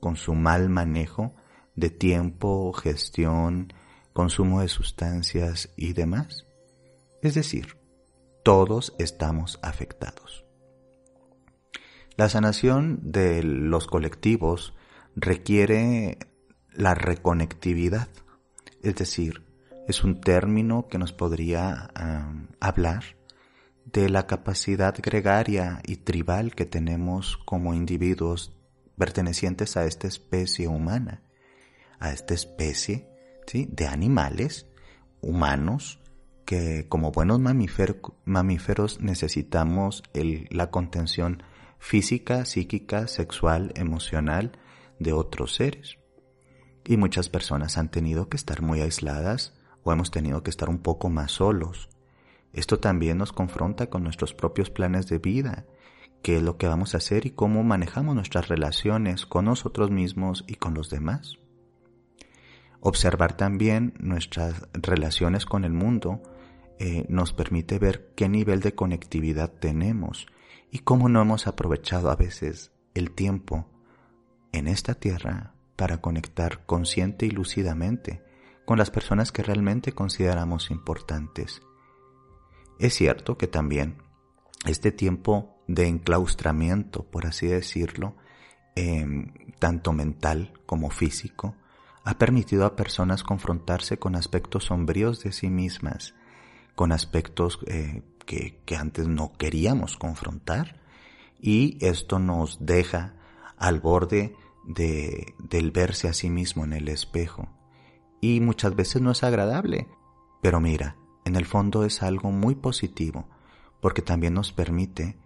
con 0.04 0.16
su 0.16 0.34
mal 0.34 0.68
manejo 0.68 1.34
de 1.76 1.88
tiempo, 1.88 2.74
gestión, 2.74 3.72
consumo 4.12 4.60
de 4.60 4.68
sustancias 4.68 5.72
y 5.78 5.94
demás. 5.94 6.46
Es 7.22 7.32
decir, 7.32 7.78
todos 8.42 8.94
estamos 8.98 9.58
afectados. 9.62 10.44
La 12.18 12.28
sanación 12.28 13.00
de 13.12 13.42
los 13.42 13.86
colectivos 13.86 14.74
requiere 15.16 16.18
la 16.70 16.94
reconectividad, 16.94 18.08
es 18.82 18.96
decir, 18.96 19.42
es 19.88 20.04
un 20.04 20.20
término 20.20 20.86
que 20.86 20.98
nos 20.98 21.14
podría 21.14 21.88
hablar 22.60 23.04
de 23.86 24.10
la 24.10 24.26
capacidad 24.26 24.94
gregaria 25.02 25.80
y 25.86 25.96
tribal 25.96 26.54
que 26.54 26.66
tenemos 26.66 27.38
como 27.46 27.72
individuos 27.72 28.53
pertenecientes 28.96 29.76
a 29.76 29.84
esta 29.84 30.06
especie 30.06 30.68
humana, 30.68 31.22
a 31.98 32.12
esta 32.12 32.34
especie 32.34 33.08
¿sí? 33.46 33.68
de 33.70 33.86
animales 33.86 34.66
humanos 35.20 36.00
que 36.44 36.86
como 36.88 37.10
buenos 37.10 37.40
mamíferos 37.40 39.00
necesitamos 39.00 40.02
la 40.12 40.70
contención 40.70 41.42
física, 41.78 42.44
psíquica, 42.44 43.08
sexual, 43.08 43.72
emocional 43.76 44.52
de 44.98 45.12
otros 45.12 45.54
seres. 45.54 45.98
Y 46.84 46.96
muchas 46.98 47.30
personas 47.30 47.78
han 47.78 47.90
tenido 47.90 48.28
que 48.28 48.36
estar 48.36 48.60
muy 48.60 48.80
aisladas 48.80 49.54
o 49.82 49.92
hemos 49.92 50.10
tenido 50.10 50.42
que 50.42 50.50
estar 50.50 50.68
un 50.68 50.78
poco 50.78 51.08
más 51.08 51.32
solos. 51.32 51.88
Esto 52.52 52.78
también 52.78 53.18
nos 53.18 53.32
confronta 53.32 53.88
con 53.88 54.02
nuestros 54.04 54.34
propios 54.34 54.70
planes 54.70 55.08
de 55.08 55.18
vida, 55.18 55.66
qué 56.24 56.38
es 56.38 56.42
lo 56.42 56.56
que 56.56 56.66
vamos 56.66 56.94
a 56.94 56.96
hacer 56.96 57.26
y 57.26 57.32
cómo 57.32 57.62
manejamos 57.64 58.14
nuestras 58.14 58.48
relaciones 58.48 59.26
con 59.26 59.44
nosotros 59.44 59.90
mismos 59.90 60.42
y 60.48 60.54
con 60.54 60.72
los 60.72 60.88
demás. 60.88 61.38
Observar 62.80 63.36
también 63.36 63.92
nuestras 64.00 64.66
relaciones 64.72 65.44
con 65.44 65.66
el 65.66 65.74
mundo 65.74 66.22
eh, 66.78 67.04
nos 67.10 67.34
permite 67.34 67.78
ver 67.78 68.10
qué 68.16 68.30
nivel 68.30 68.60
de 68.60 68.74
conectividad 68.74 69.52
tenemos 69.52 70.26
y 70.70 70.78
cómo 70.78 71.10
no 71.10 71.20
hemos 71.20 71.46
aprovechado 71.46 72.10
a 72.10 72.16
veces 72.16 72.72
el 72.94 73.10
tiempo 73.10 73.66
en 74.52 74.66
esta 74.66 74.94
tierra 74.94 75.52
para 75.76 76.00
conectar 76.00 76.64
consciente 76.64 77.26
y 77.26 77.30
lúcidamente 77.32 78.22
con 78.64 78.78
las 78.78 78.90
personas 78.90 79.30
que 79.30 79.42
realmente 79.42 79.92
consideramos 79.92 80.70
importantes. 80.70 81.60
Es 82.78 82.94
cierto 82.94 83.36
que 83.36 83.46
también 83.46 83.98
este 84.64 84.90
tiempo 84.90 85.53
de 85.66 85.86
enclaustramiento, 85.88 87.04
por 87.04 87.26
así 87.26 87.46
decirlo, 87.46 88.14
em, 88.74 89.32
tanto 89.58 89.92
mental 89.92 90.52
como 90.66 90.90
físico, 90.90 91.54
ha 92.04 92.18
permitido 92.18 92.66
a 92.66 92.76
personas 92.76 93.22
confrontarse 93.22 93.98
con 93.98 94.14
aspectos 94.14 94.64
sombríos 94.64 95.22
de 95.22 95.32
sí 95.32 95.48
mismas, 95.48 96.14
con 96.74 96.92
aspectos 96.92 97.60
eh, 97.66 98.02
que, 98.26 98.60
que 98.64 98.76
antes 98.76 99.08
no 99.08 99.32
queríamos 99.32 99.96
confrontar, 99.96 100.80
y 101.40 101.78
esto 101.80 102.18
nos 102.18 102.64
deja 102.64 103.14
al 103.56 103.80
borde 103.80 104.34
de, 104.66 105.34
del 105.38 105.70
verse 105.70 106.08
a 106.08 106.12
sí 106.12 106.30
mismo 106.30 106.64
en 106.64 106.72
el 106.72 106.88
espejo. 106.88 107.48
Y 108.20 108.40
muchas 108.40 108.74
veces 108.74 109.02
no 109.02 109.10
es 109.10 109.22
agradable, 109.22 109.88
pero 110.42 110.60
mira, 110.60 110.96
en 111.24 111.36
el 111.36 111.46
fondo 111.46 111.84
es 111.84 112.02
algo 112.02 112.30
muy 112.30 112.54
positivo, 112.54 113.26
porque 113.80 114.02
también 114.02 114.34
nos 114.34 114.52
permite 114.52 115.16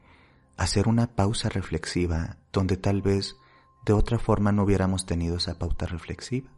hacer 0.59 0.89
una 0.89 1.07
pausa 1.15 1.49
reflexiva 1.49 2.37
donde 2.53 2.77
tal 2.77 3.01
vez 3.01 3.37
de 3.87 3.93
otra 3.95 4.19
forma 4.19 4.53
no 4.53 4.65
hubiéramos 4.65 5.07
tenido 5.07 5.37
esa 5.37 5.59
pauta 5.59 5.87
reflexiva. 5.87 6.51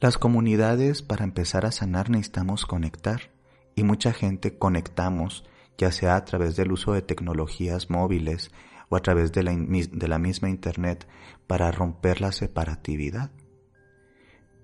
Las 0.00 0.16
comunidades 0.16 1.02
para 1.02 1.24
empezar 1.24 1.66
a 1.66 1.72
sanar 1.72 2.10
necesitamos 2.10 2.64
conectar 2.64 3.32
y 3.74 3.82
mucha 3.82 4.12
gente 4.12 4.56
conectamos 4.56 5.44
ya 5.76 5.90
sea 5.90 6.14
a 6.14 6.24
través 6.24 6.54
del 6.54 6.70
uso 6.70 6.92
de 6.92 7.02
tecnologías 7.02 7.90
móviles 7.90 8.52
o 8.88 8.96
a 8.96 9.00
través 9.00 9.32
de 9.32 9.42
la, 9.42 9.52
de 9.52 10.08
la 10.08 10.18
misma 10.18 10.50
Internet 10.50 11.08
para 11.48 11.72
romper 11.72 12.20
la 12.20 12.30
separatividad. 12.30 13.32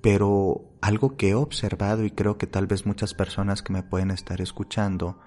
Pero 0.00 0.70
algo 0.80 1.16
que 1.16 1.30
he 1.30 1.34
observado 1.34 2.04
y 2.04 2.12
creo 2.12 2.38
que 2.38 2.46
tal 2.46 2.68
vez 2.68 2.86
muchas 2.86 3.14
personas 3.14 3.62
que 3.62 3.72
me 3.72 3.82
pueden 3.82 4.12
estar 4.12 4.40
escuchando 4.40 5.18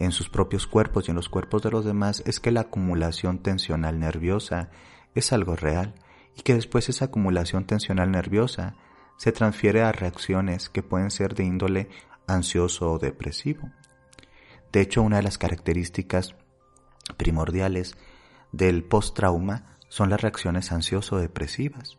en 0.00 0.12
sus 0.12 0.30
propios 0.30 0.66
cuerpos 0.66 1.06
y 1.06 1.10
en 1.10 1.16
los 1.16 1.28
cuerpos 1.28 1.62
de 1.62 1.70
los 1.70 1.84
demás 1.84 2.22
es 2.24 2.40
que 2.40 2.50
la 2.50 2.62
acumulación 2.62 3.38
tensional 3.38 4.00
nerviosa 4.00 4.70
es 5.14 5.32
algo 5.32 5.56
real 5.56 5.94
y 6.34 6.40
que 6.40 6.54
después 6.54 6.88
esa 6.88 7.06
acumulación 7.06 7.66
tensional 7.66 8.10
nerviosa 8.10 8.76
se 9.18 9.30
transfiere 9.30 9.82
a 9.82 9.92
reacciones 9.92 10.70
que 10.70 10.82
pueden 10.82 11.10
ser 11.10 11.34
de 11.34 11.44
índole 11.44 11.90
ansioso 12.26 12.92
o 12.92 12.98
depresivo. 12.98 13.70
De 14.72 14.80
hecho, 14.80 15.02
una 15.02 15.18
de 15.18 15.24
las 15.24 15.36
características 15.36 16.34
primordiales 17.18 17.94
del 18.52 18.82
post-trauma 18.84 19.76
son 19.90 20.08
las 20.08 20.22
reacciones 20.22 20.72
ansioso-depresivas, 20.72 21.98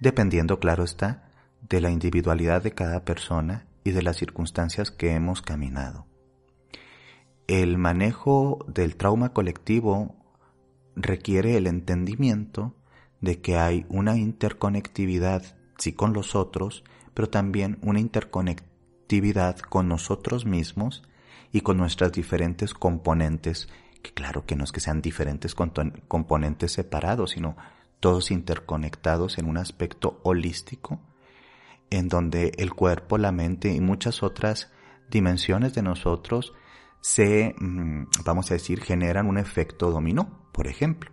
dependiendo, 0.00 0.58
claro 0.58 0.82
está, 0.82 1.30
de 1.68 1.80
la 1.80 1.90
individualidad 1.90 2.64
de 2.64 2.72
cada 2.72 3.04
persona 3.04 3.68
y 3.84 3.92
de 3.92 4.02
las 4.02 4.16
circunstancias 4.16 4.90
que 4.90 5.14
hemos 5.14 5.40
caminado. 5.40 6.07
El 7.48 7.78
manejo 7.78 8.58
del 8.68 8.96
trauma 8.96 9.32
colectivo 9.32 10.14
requiere 10.94 11.56
el 11.56 11.66
entendimiento 11.66 12.74
de 13.22 13.40
que 13.40 13.56
hay 13.56 13.86
una 13.88 14.18
interconectividad, 14.18 15.56
sí 15.78 15.94
con 15.94 16.12
los 16.12 16.34
otros, 16.34 16.84
pero 17.14 17.30
también 17.30 17.78
una 17.80 18.00
interconectividad 18.00 19.60
con 19.60 19.88
nosotros 19.88 20.44
mismos 20.44 21.02
y 21.50 21.62
con 21.62 21.78
nuestras 21.78 22.12
diferentes 22.12 22.74
componentes 22.74 23.70
que 24.02 24.12
claro 24.12 24.44
que 24.44 24.54
no 24.54 24.64
es 24.64 24.70
que 24.70 24.80
sean 24.80 25.00
diferentes 25.00 25.54
componentes 25.54 26.72
separados, 26.72 27.30
sino 27.30 27.56
todos 27.98 28.30
interconectados 28.30 29.38
en 29.38 29.46
un 29.46 29.56
aspecto 29.56 30.20
holístico, 30.22 31.00
en 31.88 32.08
donde 32.08 32.52
el 32.58 32.74
cuerpo, 32.74 33.16
la 33.16 33.32
mente 33.32 33.72
y 33.72 33.80
muchas 33.80 34.22
otras 34.22 34.70
dimensiones 35.10 35.72
de 35.74 35.82
nosotros 35.82 36.52
se, 37.00 37.54
mm, 37.58 38.06
vamos 38.24 38.50
a 38.50 38.54
decir, 38.54 38.80
generan 38.80 39.26
un 39.26 39.38
efecto 39.38 39.90
dominó. 39.90 40.48
Por 40.52 40.66
ejemplo, 40.66 41.10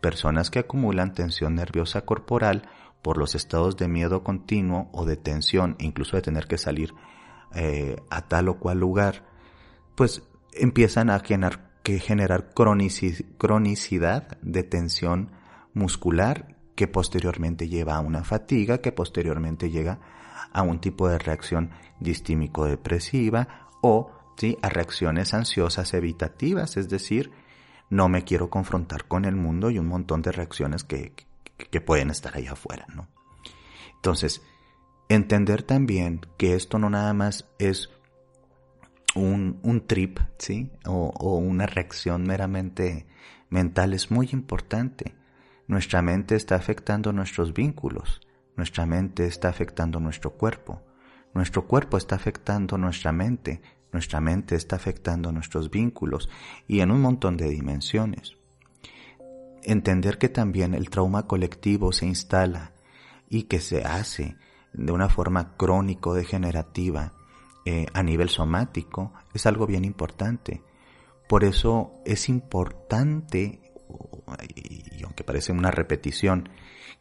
personas 0.00 0.50
que 0.50 0.58
acumulan 0.58 1.14
tensión 1.14 1.54
nerviosa 1.54 2.02
corporal 2.02 2.68
por 3.02 3.18
los 3.18 3.34
estados 3.34 3.76
de 3.76 3.88
miedo 3.88 4.22
continuo 4.22 4.88
o 4.92 5.04
de 5.04 5.16
tensión, 5.16 5.76
incluso 5.78 6.16
de 6.16 6.22
tener 6.22 6.46
que 6.46 6.58
salir 6.58 6.92
eh, 7.54 7.96
a 8.10 8.22
tal 8.22 8.48
o 8.48 8.58
cual 8.58 8.78
lugar, 8.78 9.24
pues 9.94 10.22
empiezan 10.52 11.10
a 11.10 11.20
generar, 11.20 11.70
que 11.82 11.98
generar 11.98 12.52
cronicidad 12.52 14.38
de 14.42 14.62
tensión 14.64 15.30
muscular 15.72 16.56
que 16.74 16.88
posteriormente 16.88 17.68
lleva 17.68 17.96
a 17.96 18.00
una 18.00 18.24
fatiga, 18.24 18.78
que 18.78 18.92
posteriormente 18.92 19.70
llega 19.70 20.00
a 20.52 20.62
un 20.62 20.80
tipo 20.80 21.08
de 21.08 21.18
reacción 21.18 21.70
distímico-depresiva 22.00 23.68
o 23.82 24.12
a 24.62 24.68
reacciones 24.68 25.34
ansiosas 25.34 25.94
evitativas, 25.94 26.76
es 26.76 26.88
decir, 26.88 27.30
no 27.88 28.08
me 28.08 28.24
quiero 28.24 28.50
confrontar 28.50 29.06
con 29.06 29.24
el 29.24 29.36
mundo 29.36 29.70
y 29.70 29.78
un 29.78 29.86
montón 29.86 30.22
de 30.22 30.32
reacciones 30.32 30.84
que, 30.84 31.12
que, 31.56 31.80
pueden 31.80 32.10
estar 32.10 32.36
ahí 32.36 32.46
afuera, 32.46 32.86
¿no? 32.94 33.08
Entonces, 33.94 34.42
entender 35.08 35.62
también 35.62 36.20
que 36.36 36.54
esto 36.54 36.78
no 36.78 36.90
nada 36.90 37.14
más 37.14 37.48
es 37.58 37.90
un, 39.14 39.58
un 39.62 39.86
trip, 39.86 40.18
¿sí? 40.38 40.70
O, 40.84 41.12
o, 41.18 41.36
una 41.38 41.66
reacción 41.66 42.24
meramente 42.24 43.06
mental 43.48 43.94
es 43.94 44.10
muy 44.10 44.28
importante. 44.32 45.14
Nuestra 45.66 46.02
mente 46.02 46.36
está 46.36 46.56
afectando 46.56 47.12
nuestros 47.12 47.52
vínculos, 47.54 48.20
nuestra 48.56 48.86
mente 48.86 49.26
está 49.26 49.48
afectando 49.48 49.98
nuestro 49.98 50.32
cuerpo, 50.32 50.82
nuestro 51.34 51.66
cuerpo 51.66 51.96
está 51.96 52.14
afectando 52.16 52.78
nuestra 52.78 53.12
mente, 53.12 53.60
nuestra 53.92 54.20
mente 54.20 54.54
está 54.54 54.76
afectando 54.76 55.32
nuestros 55.32 55.70
vínculos 55.70 56.28
y 56.66 56.80
en 56.80 56.90
un 56.90 57.00
montón 57.00 57.36
de 57.36 57.48
dimensiones. 57.48 58.36
Entender 59.62 60.18
que 60.18 60.28
también 60.28 60.74
el 60.74 60.90
trauma 60.90 61.26
colectivo 61.26 61.92
se 61.92 62.06
instala 62.06 62.72
y 63.28 63.44
que 63.44 63.60
se 63.60 63.82
hace 63.84 64.36
de 64.72 64.92
una 64.92 65.08
forma 65.08 65.56
crónico-degenerativa 65.56 67.12
eh, 67.64 67.86
a 67.92 68.02
nivel 68.02 68.28
somático 68.28 69.12
es 69.34 69.46
algo 69.46 69.66
bien 69.66 69.84
importante. 69.84 70.62
Por 71.28 71.42
eso 71.42 71.92
es 72.04 72.28
importante 72.28 73.60
y 74.54 75.02
aunque 75.04 75.24
parece 75.24 75.52
una 75.52 75.70
repetición, 75.70 76.48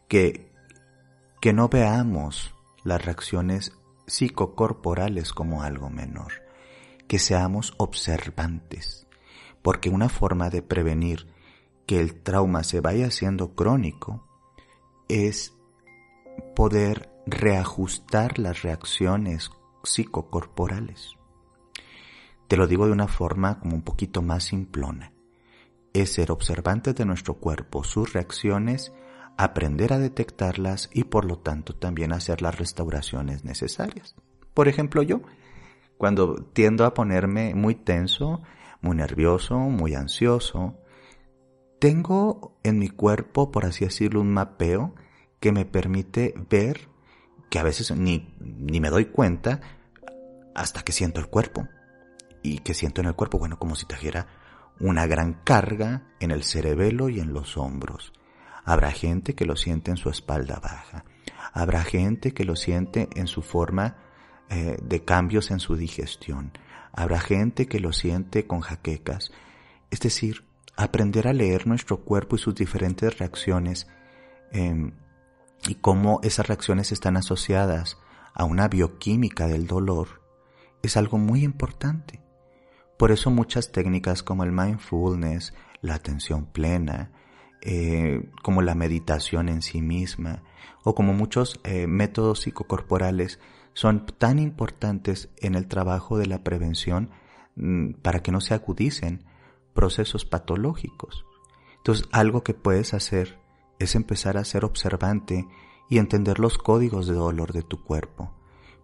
que, 0.08 0.52
que 1.42 1.54
no 1.54 1.70
veamos 1.70 2.54
las 2.84 3.04
reacciones 3.04 3.74
psicocorporales 4.08 5.34
como 5.34 5.64
algo 5.64 5.90
menor, 5.90 6.45
que 7.08 7.20
seamos 7.20 7.74
observantes, 7.78 9.08
porque 9.62 9.90
una 9.90 10.10
forma 10.10 10.50
de 10.50 10.62
prevenir 10.62 11.28
que 11.86 12.00
el 12.00 12.22
trauma 12.22 12.64
se 12.64 12.82
vaya 12.82 13.08
haciendo 13.08 13.56
crónico 13.56 14.28
es 15.08 15.54
poder 16.56 17.12
reajustar 17.26 18.40
las 18.40 18.64
reacciones 18.64 19.52
psicocorporales. 19.84 21.14
Te 22.48 22.58
lo 22.58 22.68
digo 22.68 22.86
de 22.86 22.92
una 22.92 23.08
forma 23.08 23.60
como 23.60 23.76
un 23.76 23.82
poquito 23.82 24.22
más 24.22 24.46
simplona 24.46 25.12
es 26.02 26.12
ser 26.14 26.32
observantes 26.32 26.94
de 26.96 27.06
nuestro 27.06 27.36
cuerpo, 27.36 27.86
sus 27.86 28.12
reacciones, 28.12 28.92
aprender 29.38 29.94
a 29.94 30.00
detectarlas 30.00 30.90
y 30.94 31.06
por 31.06 31.24
lo 31.24 31.40
tanto 31.40 31.74
también 31.74 32.12
hacer 32.12 32.42
las 32.42 32.58
restauraciones 32.58 33.46
necesarias. 33.46 34.16
Por 34.54 34.68
ejemplo, 34.68 35.02
yo, 35.04 35.22
cuando 35.98 36.36
tiendo 36.54 36.86
a 36.86 36.94
ponerme 36.94 37.56
muy 37.56 37.76
tenso, 37.76 38.42
muy 38.82 38.96
nervioso, 38.96 39.58
muy 39.58 39.96
ansioso, 39.96 40.78
tengo 41.80 42.58
en 42.64 42.80
mi 42.80 42.90
cuerpo, 42.90 43.52
por 43.52 43.66
así 43.66 43.86
decirlo, 43.86 44.22
un 44.22 44.34
mapeo 44.34 44.96
que 45.40 45.52
me 45.52 45.66
permite 45.66 46.34
ver 46.50 46.90
que 47.50 47.60
a 47.60 47.64
veces 47.64 47.96
ni, 47.96 48.34
ni 48.40 48.80
me 48.80 48.90
doy 48.90 49.06
cuenta 49.06 49.62
hasta 50.56 50.82
que 50.82 50.92
siento 50.92 51.20
el 51.20 51.28
cuerpo. 51.28 51.68
Y 52.42 52.60
que 52.60 52.74
siento 52.74 53.02
en 53.02 53.08
el 53.08 53.16
cuerpo, 53.16 53.40
bueno, 53.40 53.58
como 53.58 53.76
si 53.76 53.86
trajera 53.86 54.28
una 54.80 55.08
gran 55.08 55.34
carga 55.44 56.04
en 56.20 56.32
el 56.32 56.44
cerebelo 56.44 57.10
y 57.10 57.20
en 57.20 57.34
los 57.34 57.58
hombros. 57.58 58.14
Habrá 58.64 58.92
gente 58.92 59.36
que 59.36 59.46
lo 59.46 59.56
siente 59.56 59.92
en 59.92 59.98
su 59.98 60.10
espalda 60.10 60.60
baja. 60.60 61.06
Habrá 61.54 61.84
gente 61.84 62.34
que 62.34 62.46
lo 62.46 62.56
siente 62.56 63.10
en 63.16 63.28
su 63.28 63.42
forma 63.42 63.98
eh, 64.50 64.78
de 64.82 65.04
cambios 65.04 65.52
en 65.52 65.60
su 65.60 65.76
digestión. 65.76 66.52
Habrá 66.94 67.20
gente 67.20 67.68
que 67.68 67.80
lo 67.80 67.94
siente 67.94 68.48
con 68.48 68.62
jaquecas. 68.62 69.32
Es 69.92 70.00
decir, 70.00 70.46
aprender 70.76 71.28
a 71.28 71.34
leer 71.34 71.68
nuestro 71.68 71.98
cuerpo 72.04 72.36
y 72.36 72.40
sus 72.40 72.56
diferentes 72.56 73.18
reacciones 73.18 73.88
em, 74.52 74.92
y 75.68 75.76
cómo 75.76 76.20
esas 76.24 76.48
reacciones 76.48 76.92
están 76.92 77.18
asociadas 77.18 77.98
a 78.34 78.46
una 78.46 78.68
bioquímica 78.68 79.48
del 79.48 79.68
dolor 79.68 80.26
es 80.86 80.98
algo 80.98 81.18
muy 81.18 81.44
importante. 81.44 82.22
Por 82.98 83.12
eso 83.12 83.30
muchas 83.30 83.72
técnicas 83.72 84.24
como 84.24 84.44
el 84.44 84.52
mindfulness, 84.52 85.54
la 85.82 85.96
atención 85.96 86.46
plena, 86.46 87.12
eh, 87.62 88.30
como 88.44 88.62
la 88.62 88.76
meditación 88.76 89.50
en 89.50 89.62
sí 89.62 89.82
misma, 89.82 90.44
o 90.84 90.96
como 90.96 91.14
muchos 91.14 91.60
eh, 91.64 91.88
métodos 91.88 92.42
psicocorporales, 92.42 93.40
son 93.76 94.08
tan 94.08 94.40
importantes 94.40 95.30
en 95.38 95.54
el 95.54 95.68
trabajo 95.68 96.18
de 96.18 96.26
la 96.26 96.44
prevención 96.44 97.12
mm, 97.56 97.92
para 98.02 98.24
que 98.24 98.32
no 98.32 98.42
se 98.42 98.56
agudicen 98.56 99.24
procesos 99.76 100.26
patológicos. 100.26 101.24
Entonces, 101.78 102.10
algo 102.12 102.44
que 102.44 102.56
puedes 102.56 102.96
hacer 102.96 103.38
es 103.78 103.94
empezar 103.94 104.38
a 104.38 104.46
ser 104.46 104.66
observante 104.66 105.48
y 105.88 106.00
entender 106.00 106.40
los 106.40 106.58
códigos 106.58 107.06
de 107.06 107.14
dolor 107.14 107.54
de 107.54 107.62
tu 107.62 107.84
cuerpo. 107.84 108.34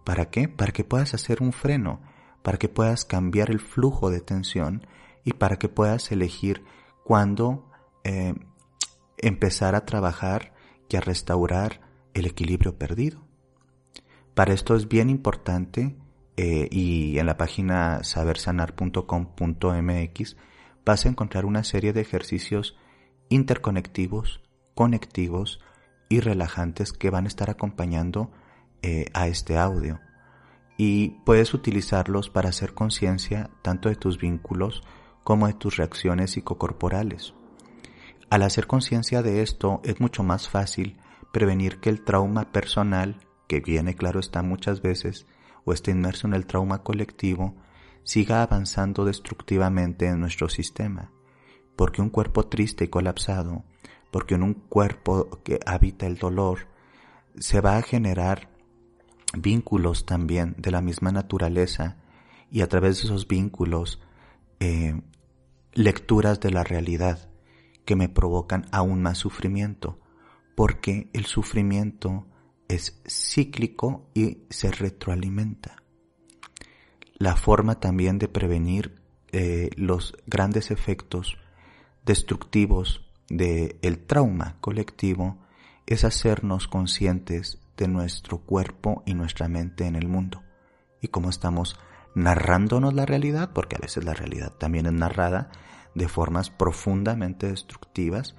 ¿Para 0.04 0.30
qué? 0.30 0.46
Para 0.46 0.70
que 0.70 0.84
puedas 0.84 1.12
hacer 1.14 1.42
un 1.42 1.52
freno 1.52 2.00
para 2.42 2.58
que 2.58 2.68
puedas 2.68 3.04
cambiar 3.04 3.50
el 3.50 3.60
flujo 3.60 4.10
de 4.10 4.20
tensión 4.20 4.86
y 5.24 5.32
para 5.32 5.56
que 5.56 5.68
puedas 5.68 6.10
elegir 6.12 6.64
cuándo 7.04 7.70
eh, 8.04 8.34
empezar 9.18 9.74
a 9.74 9.86
trabajar 9.86 10.52
y 10.88 10.96
a 10.96 11.00
restaurar 11.00 11.80
el 12.14 12.26
equilibrio 12.26 12.76
perdido. 12.76 13.24
Para 14.34 14.54
esto 14.54 14.74
es 14.76 14.88
bien 14.88 15.10
importante 15.10 15.94
eh, 16.36 16.68
y 16.70 17.18
en 17.18 17.26
la 17.26 17.36
página 17.36 18.02
sabersanar.com.mx 18.02 20.36
vas 20.84 21.04
a 21.04 21.08
encontrar 21.08 21.44
una 21.44 21.62
serie 21.64 21.92
de 21.92 22.00
ejercicios 22.00 22.76
interconectivos, 23.28 24.40
conectivos 24.74 25.60
y 26.08 26.20
relajantes 26.20 26.92
que 26.92 27.10
van 27.10 27.26
a 27.26 27.28
estar 27.28 27.50
acompañando 27.50 28.30
eh, 28.82 29.06
a 29.14 29.28
este 29.28 29.58
audio 29.58 30.00
y 30.76 31.10
puedes 31.24 31.54
utilizarlos 31.54 32.30
para 32.30 32.48
hacer 32.48 32.74
conciencia 32.74 33.50
tanto 33.62 33.88
de 33.88 33.96
tus 33.96 34.18
vínculos 34.18 34.82
como 35.22 35.46
de 35.46 35.54
tus 35.54 35.76
reacciones 35.76 36.32
psicocorporales. 36.32 37.34
Al 38.30 38.42
hacer 38.42 38.66
conciencia 38.66 39.22
de 39.22 39.42
esto 39.42 39.80
es 39.84 40.00
mucho 40.00 40.22
más 40.22 40.48
fácil 40.48 40.96
prevenir 41.32 41.78
que 41.78 41.90
el 41.90 42.02
trauma 42.02 42.50
personal, 42.50 43.20
que 43.52 43.60
viene 43.60 43.94
claro 43.94 44.18
está 44.18 44.42
muchas 44.42 44.80
veces, 44.80 45.26
o 45.64 45.74
esté 45.74 45.90
inmerso 45.90 46.26
en 46.26 46.32
el 46.32 46.46
trauma 46.46 46.82
colectivo, 46.82 47.54
siga 48.02 48.42
avanzando 48.42 49.04
destructivamente 49.04 50.06
en 50.06 50.20
nuestro 50.20 50.48
sistema. 50.48 51.12
Porque 51.76 52.00
un 52.00 52.08
cuerpo 52.08 52.46
triste 52.46 52.84
y 52.84 52.88
colapsado, 52.88 53.64
porque 54.10 54.36
en 54.36 54.42
un 54.42 54.54
cuerpo 54.54 55.42
que 55.44 55.60
habita 55.66 56.06
el 56.06 56.16
dolor, 56.16 56.68
se 57.38 57.60
va 57.60 57.76
a 57.76 57.82
generar 57.82 58.48
vínculos 59.36 60.06
también 60.06 60.54
de 60.56 60.70
la 60.70 60.80
misma 60.80 61.12
naturaleza 61.12 61.98
y 62.50 62.62
a 62.62 62.68
través 62.68 62.98
de 62.98 63.04
esos 63.04 63.28
vínculos 63.28 64.00
eh, 64.60 64.98
lecturas 65.74 66.40
de 66.40 66.50
la 66.50 66.64
realidad 66.64 67.28
que 67.84 67.96
me 67.96 68.08
provocan 68.08 68.64
aún 68.72 69.02
más 69.02 69.18
sufrimiento, 69.18 70.00
porque 70.54 71.10
el 71.12 71.26
sufrimiento 71.26 72.26
es 72.74 73.00
cíclico 73.06 74.10
y 74.14 74.44
se 74.50 74.70
retroalimenta. 74.70 75.76
La 77.14 77.36
forma 77.36 77.80
también 77.80 78.18
de 78.18 78.28
prevenir 78.28 79.00
eh, 79.30 79.70
los 79.76 80.16
grandes 80.26 80.70
efectos 80.70 81.38
destructivos 82.04 83.08
del 83.28 83.98
trauma 84.06 84.56
colectivo 84.60 85.38
es 85.86 86.04
hacernos 86.04 86.68
conscientes 86.68 87.60
de 87.76 87.88
nuestro 87.88 88.38
cuerpo 88.38 89.02
y 89.06 89.14
nuestra 89.14 89.48
mente 89.48 89.86
en 89.86 89.96
el 89.96 90.08
mundo 90.08 90.42
y 91.00 91.08
cómo 91.08 91.30
estamos 91.30 91.78
narrándonos 92.14 92.94
la 92.94 93.06
realidad, 93.06 93.52
porque 93.52 93.76
a 93.76 93.80
veces 93.80 94.04
la 94.04 94.14
realidad 94.14 94.52
también 94.52 94.86
es 94.86 94.92
narrada 94.92 95.50
de 95.94 96.08
formas 96.08 96.50
profundamente 96.50 97.48
destructivas 97.48 98.34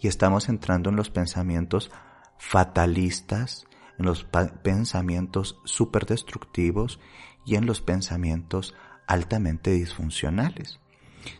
y 0.00 0.08
estamos 0.08 0.48
entrando 0.48 0.90
en 0.90 0.96
los 0.96 1.10
pensamientos 1.10 1.90
fatalistas, 2.38 3.66
en 3.98 4.06
los 4.06 4.24
pensamientos 4.24 5.58
súper 5.64 6.06
destructivos 6.06 7.00
y 7.44 7.56
en 7.56 7.66
los 7.66 7.80
pensamientos 7.80 8.74
altamente 9.06 9.70
disfuncionales. 9.70 10.80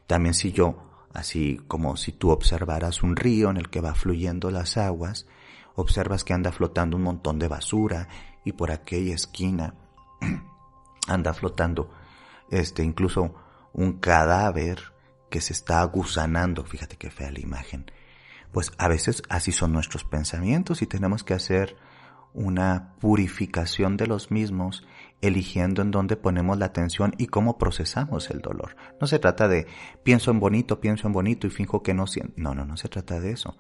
También 0.06 0.34
si 0.34 0.52
yo, 0.52 1.06
así 1.12 1.60
como 1.66 1.96
si 1.96 2.12
tú 2.12 2.30
observaras 2.30 3.02
un 3.02 3.16
río 3.16 3.50
en 3.50 3.56
el 3.56 3.70
que 3.70 3.80
va 3.80 3.94
fluyendo 3.94 4.50
las 4.50 4.76
aguas, 4.76 5.26
observas 5.74 6.24
que 6.24 6.32
anda 6.32 6.52
flotando 6.52 6.96
un 6.96 7.02
montón 7.02 7.38
de 7.38 7.48
basura 7.48 8.08
y 8.44 8.52
por 8.52 8.70
aquella 8.70 9.14
esquina 9.14 9.74
anda 11.08 11.34
flotando 11.34 11.90
este 12.50 12.82
incluso 12.84 13.34
un 13.72 13.94
cadáver 13.94 14.92
que 15.30 15.40
se 15.40 15.52
está 15.52 15.82
gusanando, 15.84 16.64
fíjate 16.64 16.96
qué 16.96 17.10
fea 17.10 17.32
la 17.32 17.40
imagen. 17.40 17.90
Pues 18.52 18.70
a 18.78 18.86
veces 18.86 19.22
así 19.28 19.50
son 19.50 19.72
nuestros 19.72 20.04
pensamientos 20.04 20.80
y 20.82 20.86
tenemos 20.86 21.24
que 21.24 21.34
hacer 21.34 21.76
una 22.34 22.96
purificación 23.00 23.96
de 23.96 24.08
los 24.08 24.30
mismos, 24.30 24.84
eligiendo 25.20 25.80
en 25.80 25.92
dónde 25.92 26.16
ponemos 26.16 26.58
la 26.58 26.66
atención 26.66 27.14
y 27.16 27.28
cómo 27.28 27.56
procesamos 27.56 28.28
el 28.30 28.40
dolor. 28.40 28.76
No 29.00 29.06
se 29.06 29.20
trata 29.20 29.48
de 29.48 29.66
pienso 30.02 30.30
en 30.32 30.40
bonito, 30.40 30.80
pienso 30.80 31.06
en 31.06 31.12
bonito 31.12 31.46
y 31.46 31.50
finjo 31.50 31.82
que 31.82 31.94
no 31.94 32.06
siento. 32.06 32.34
No, 32.36 32.54
no, 32.54 32.66
no 32.66 32.76
se 32.76 32.88
trata 32.88 33.20
de 33.20 33.30
eso. 33.30 33.56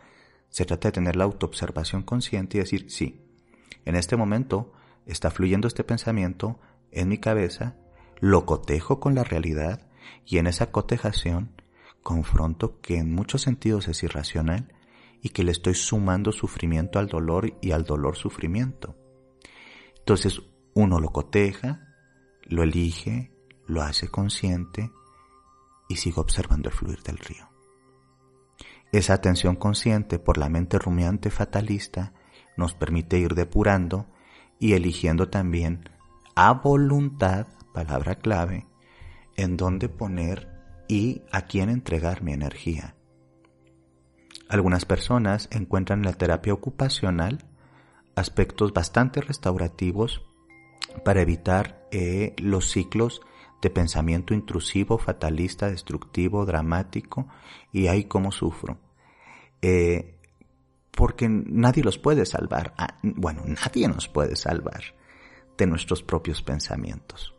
Se 0.50 0.64
trata 0.66 0.88
de 0.88 0.92
tener 0.92 1.16
la 1.16 1.24
autoobservación 1.24 2.02
consciente 2.02 2.58
y 2.58 2.60
decir, 2.60 2.90
sí, 2.90 3.24
en 3.84 3.94
este 3.94 4.16
momento 4.16 4.72
está 5.06 5.30
fluyendo 5.30 5.68
este 5.68 5.84
pensamiento 5.84 6.60
en 6.90 7.08
mi 7.08 7.18
cabeza, 7.18 7.76
lo 8.20 8.44
cotejo 8.44 9.00
con 9.00 9.14
la 9.14 9.24
realidad 9.24 9.86
y 10.26 10.38
en 10.38 10.46
esa 10.46 10.70
cotejación 10.70 11.50
confronto 12.02 12.80
que 12.80 12.98
en 12.98 13.14
muchos 13.14 13.42
sentidos 13.42 13.88
es 13.88 14.02
irracional 14.02 14.73
y 15.24 15.30
que 15.30 15.42
le 15.42 15.52
estoy 15.52 15.74
sumando 15.74 16.32
sufrimiento 16.32 16.98
al 16.98 17.08
dolor 17.08 17.56
y 17.62 17.72
al 17.72 17.84
dolor 17.84 18.14
sufrimiento. 18.14 18.94
Entonces 19.98 20.42
uno 20.74 21.00
lo 21.00 21.08
coteja, 21.12 21.88
lo 22.42 22.62
elige, 22.62 23.32
lo 23.66 23.80
hace 23.80 24.08
consciente 24.08 24.92
y 25.88 25.96
sigue 25.96 26.20
observando 26.20 26.68
el 26.68 26.74
fluir 26.74 27.02
del 27.02 27.16
río. 27.16 27.48
Esa 28.92 29.14
atención 29.14 29.56
consciente 29.56 30.18
por 30.18 30.36
la 30.36 30.50
mente 30.50 30.78
rumiante 30.78 31.30
fatalista 31.30 32.12
nos 32.58 32.74
permite 32.74 33.18
ir 33.18 33.34
depurando 33.34 34.06
y 34.60 34.74
eligiendo 34.74 35.30
también 35.30 35.88
a 36.36 36.52
voluntad, 36.52 37.46
palabra 37.72 38.16
clave, 38.16 38.66
en 39.36 39.56
dónde 39.56 39.88
poner 39.88 40.50
y 40.86 41.22
a 41.32 41.46
quién 41.46 41.70
entregar 41.70 42.22
mi 42.22 42.34
energía. 42.34 42.94
Algunas 44.48 44.84
personas 44.84 45.48
encuentran 45.50 46.00
en 46.00 46.06
la 46.06 46.12
terapia 46.12 46.52
ocupacional 46.52 47.44
aspectos 48.14 48.72
bastante 48.72 49.20
restaurativos 49.20 50.22
para 51.04 51.22
evitar 51.22 51.86
eh, 51.90 52.34
los 52.38 52.70
ciclos 52.70 53.20
de 53.62 53.70
pensamiento 53.70 54.34
intrusivo, 54.34 54.98
fatalista, 54.98 55.70
destructivo, 55.70 56.44
dramático 56.44 57.26
y 57.72 57.86
ahí 57.86 58.04
cómo 58.04 58.30
sufro. 58.30 58.78
Eh, 59.62 60.14
porque 60.90 61.28
nadie 61.28 61.82
los 61.82 61.98
puede 61.98 62.26
salvar. 62.26 62.74
Ah, 62.76 62.98
bueno, 63.02 63.42
nadie 63.46 63.88
nos 63.88 64.08
puede 64.08 64.36
salvar 64.36 64.82
de 65.56 65.66
nuestros 65.66 66.02
propios 66.02 66.42
pensamientos. 66.42 67.34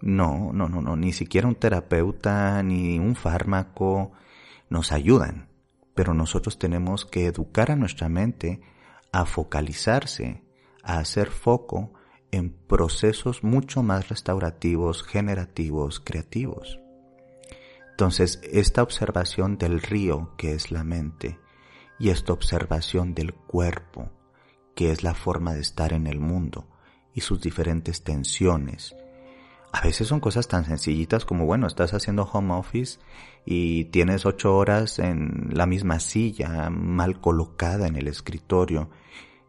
No, 0.00 0.52
no, 0.52 0.68
no, 0.68 0.80
no, 0.80 0.96
ni 0.96 1.12
siquiera 1.12 1.46
un 1.46 1.54
terapeuta 1.54 2.62
ni 2.62 2.98
un 2.98 3.14
fármaco 3.14 4.12
nos 4.68 4.90
ayudan, 4.90 5.48
pero 5.94 6.14
nosotros 6.14 6.58
tenemos 6.58 7.04
que 7.04 7.26
educar 7.26 7.70
a 7.70 7.76
nuestra 7.76 8.08
mente 8.08 8.60
a 9.12 9.26
focalizarse, 9.26 10.42
a 10.82 10.98
hacer 10.98 11.30
foco 11.30 11.92
en 12.30 12.50
procesos 12.50 13.44
mucho 13.44 13.82
más 13.82 14.08
restaurativos, 14.08 15.02
generativos, 15.04 16.00
creativos. 16.00 16.80
Entonces, 17.90 18.40
esta 18.42 18.82
observación 18.82 19.58
del 19.58 19.82
río, 19.82 20.34
que 20.38 20.54
es 20.54 20.70
la 20.70 20.82
mente, 20.82 21.38
y 21.98 22.08
esta 22.08 22.32
observación 22.32 23.14
del 23.14 23.34
cuerpo, 23.34 24.10
que 24.74 24.90
es 24.90 25.02
la 25.02 25.14
forma 25.14 25.52
de 25.52 25.60
estar 25.60 25.92
en 25.92 26.06
el 26.06 26.18
mundo, 26.18 26.66
y 27.14 27.20
sus 27.20 27.42
diferentes 27.42 28.02
tensiones. 28.02 28.96
A 29.72 29.80
veces 29.80 30.06
son 30.06 30.20
cosas 30.20 30.48
tan 30.48 30.66
sencillitas 30.66 31.24
como, 31.24 31.46
bueno, 31.46 31.66
estás 31.66 31.94
haciendo 31.94 32.24
home 32.24 32.52
office 32.52 33.00
y 33.46 33.86
tienes 33.86 34.26
ocho 34.26 34.54
horas 34.54 34.98
en 34.98 35.48
la 35.52 35.64
misma 35.64 35.98
silla, 35.98 36.68
mal 36.68 37.20
colocada 37.20 37.86
en 37.86 37.96
el 37.96 38.06
escritorio. 38.06 38.90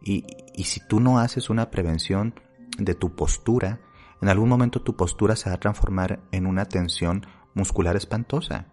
Y, 0.02 0.26
y 0.56 0.64
si 0.64 0.80
tú 0.88 1.02
no 1.02 1.20
haces 1.20 1.50
una 1.50 1.70
prevención 1.70 2.40
de 2.78 2.96
tu 2.96 3.16
postura, 3.16 3.82
en 4.22 4.30
algún 4.30 4.48
momento 4.48 4.82
tu 4.82 4.96
postura 4.96 5.36
se 5.36 5.50
va 5.50 5.56
a 5.56 5.60
transformar 5.60 6.22
en 6.32 6.48
una 6.48 6.66
tensión 6.66 7.28
muscular 7.54 7.98
espantosa, 7.98 8.68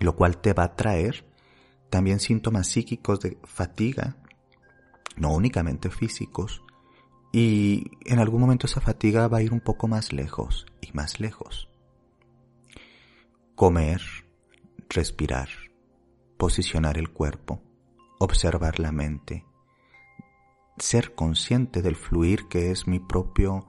lo 0.00 0.16
cual 0.16 0.38
te 0.38 0.52
va 0.52 0.64
a 0.64 0.74
traer 0.74 1.24
también 1.88 2.18
síntomas 2.18 2.66
psíquicos 2.66 3.20
de 3.20 3.38
fatiga, 3.44 4.16
no 5.16 5.32
únicamente 5.32 5.90
físicos, 5.90 6.62
y 7.32 7.90
en 8.04 8.18
algún 8.18 8.42
momento 8.42 8.66
esa 8.66 8.82
fatiga 8.82 9.26
va 9.26 9.38
a 9.38 9.42
ir 9.42 9.52
un 9.52 9.60
poco 9.60 9.88
más 9.88 10.12
lejos 10.12 10.66
y 10.82 10.92
más 10.92 11.18
lejos. 11.18 11.68
Comer, 13.54 14.02
respirar, 14.90 15.48
posicionar 16.36 16.98
el 16.98 17.10
cuerpo, 17.10 17.62
observar 18.18 18.78
la 18.78 18.92
mente, 18.92 19.46
ser 20.76 21.14
consciente 21.14 21.80
del 21.80 21.96
fluir 21.96 22.48
que 22.48 22.70
es 22.70 22.86
mi 22.86 23.00
propio, 23.00 23.66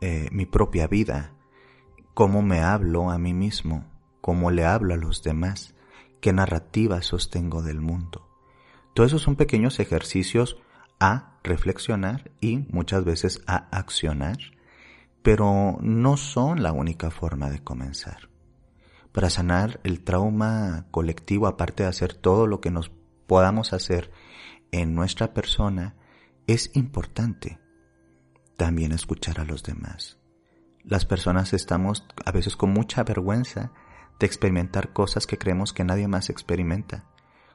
eh, 0.00 0.28
mi 0.32 0.44
propia 0.44 0.88
vida, 0.88 1.32
cómo 2.12 2.42
me 2.42 2.60
hablo 2.60 3.10
a 3.10 3.18
mí 3.18 3.34
mismo, 3.34 3.84
cómo 4.20 4.50
le 4.50 4.64
hablo 4.64 4.94
a 4.94 4.96
los 4.96 5.22
demás, 5.22 5.74
qué 6.20 6.32
narrativa 6.32 7.02
sostengo 7.02 7.62
del 7.62 7.80
mundo. 7.80 8.26
Todos 8.94 9.10
esos 9.10 9.22
son 9.22 9.36
pequeños 9.36 9.78
ejercicios 9.78 10.56
a 10.98 11.35
reflexionar 11.46 12.30
y 12.40 12.66
muchas 12.70 13.04
veces 13.04 13.42
a 13.46 13.68
accionar, 13.76 14.38
pero 15.22 15.78
no 15.80 16.16
son 16.16 16.62
la 16.62 16.72
única 16.72 17.10
forma 17.10 17.50
de 17.50 17.62
comenzar. 17.62 18.28
Para 19.12 19.30
sanar 19.30 19.80
el 19.82 20.04
trauma 20.04 20.86
colectivo, 20.90 21.46
aparte 21.46 21.84
de 21.84 21.88
hacer 21.88 22.14
todo 22.14 22.46
lo 22.46 22.60
que 22.60 22.70
nos 22.70 22.90
podamos 23.26 23.72
hacer 23.72 24.10
en 24.72 24.94
nuestra 24.94 25.32
persona, 25.32 25.96
es 26.46 26.70
importante 26.74 27.58
también 28.56 28.92
escuchar 28.92 29.40
a 29.40 29.44
los 29.44 29.62
demás. 29.62 30.18
Las 30.84 31.04
personas 31.04 31.52
estamos 31.52 32.04
a 32.24 32.30
veces 32.30 32.56
con 32.56 32.72
mucha 32.72 33.02
vergüenza 33.02 33.72
de 34.20 34.26
experimentar 34.26 34.92
cosas 34.92 35.26
que 35.26 35.38
creemos 35.38 35.72
que 35.72 35.84
nadie 35.84 36.08
más 36.08 36.30
experimenta, 36.30 37.04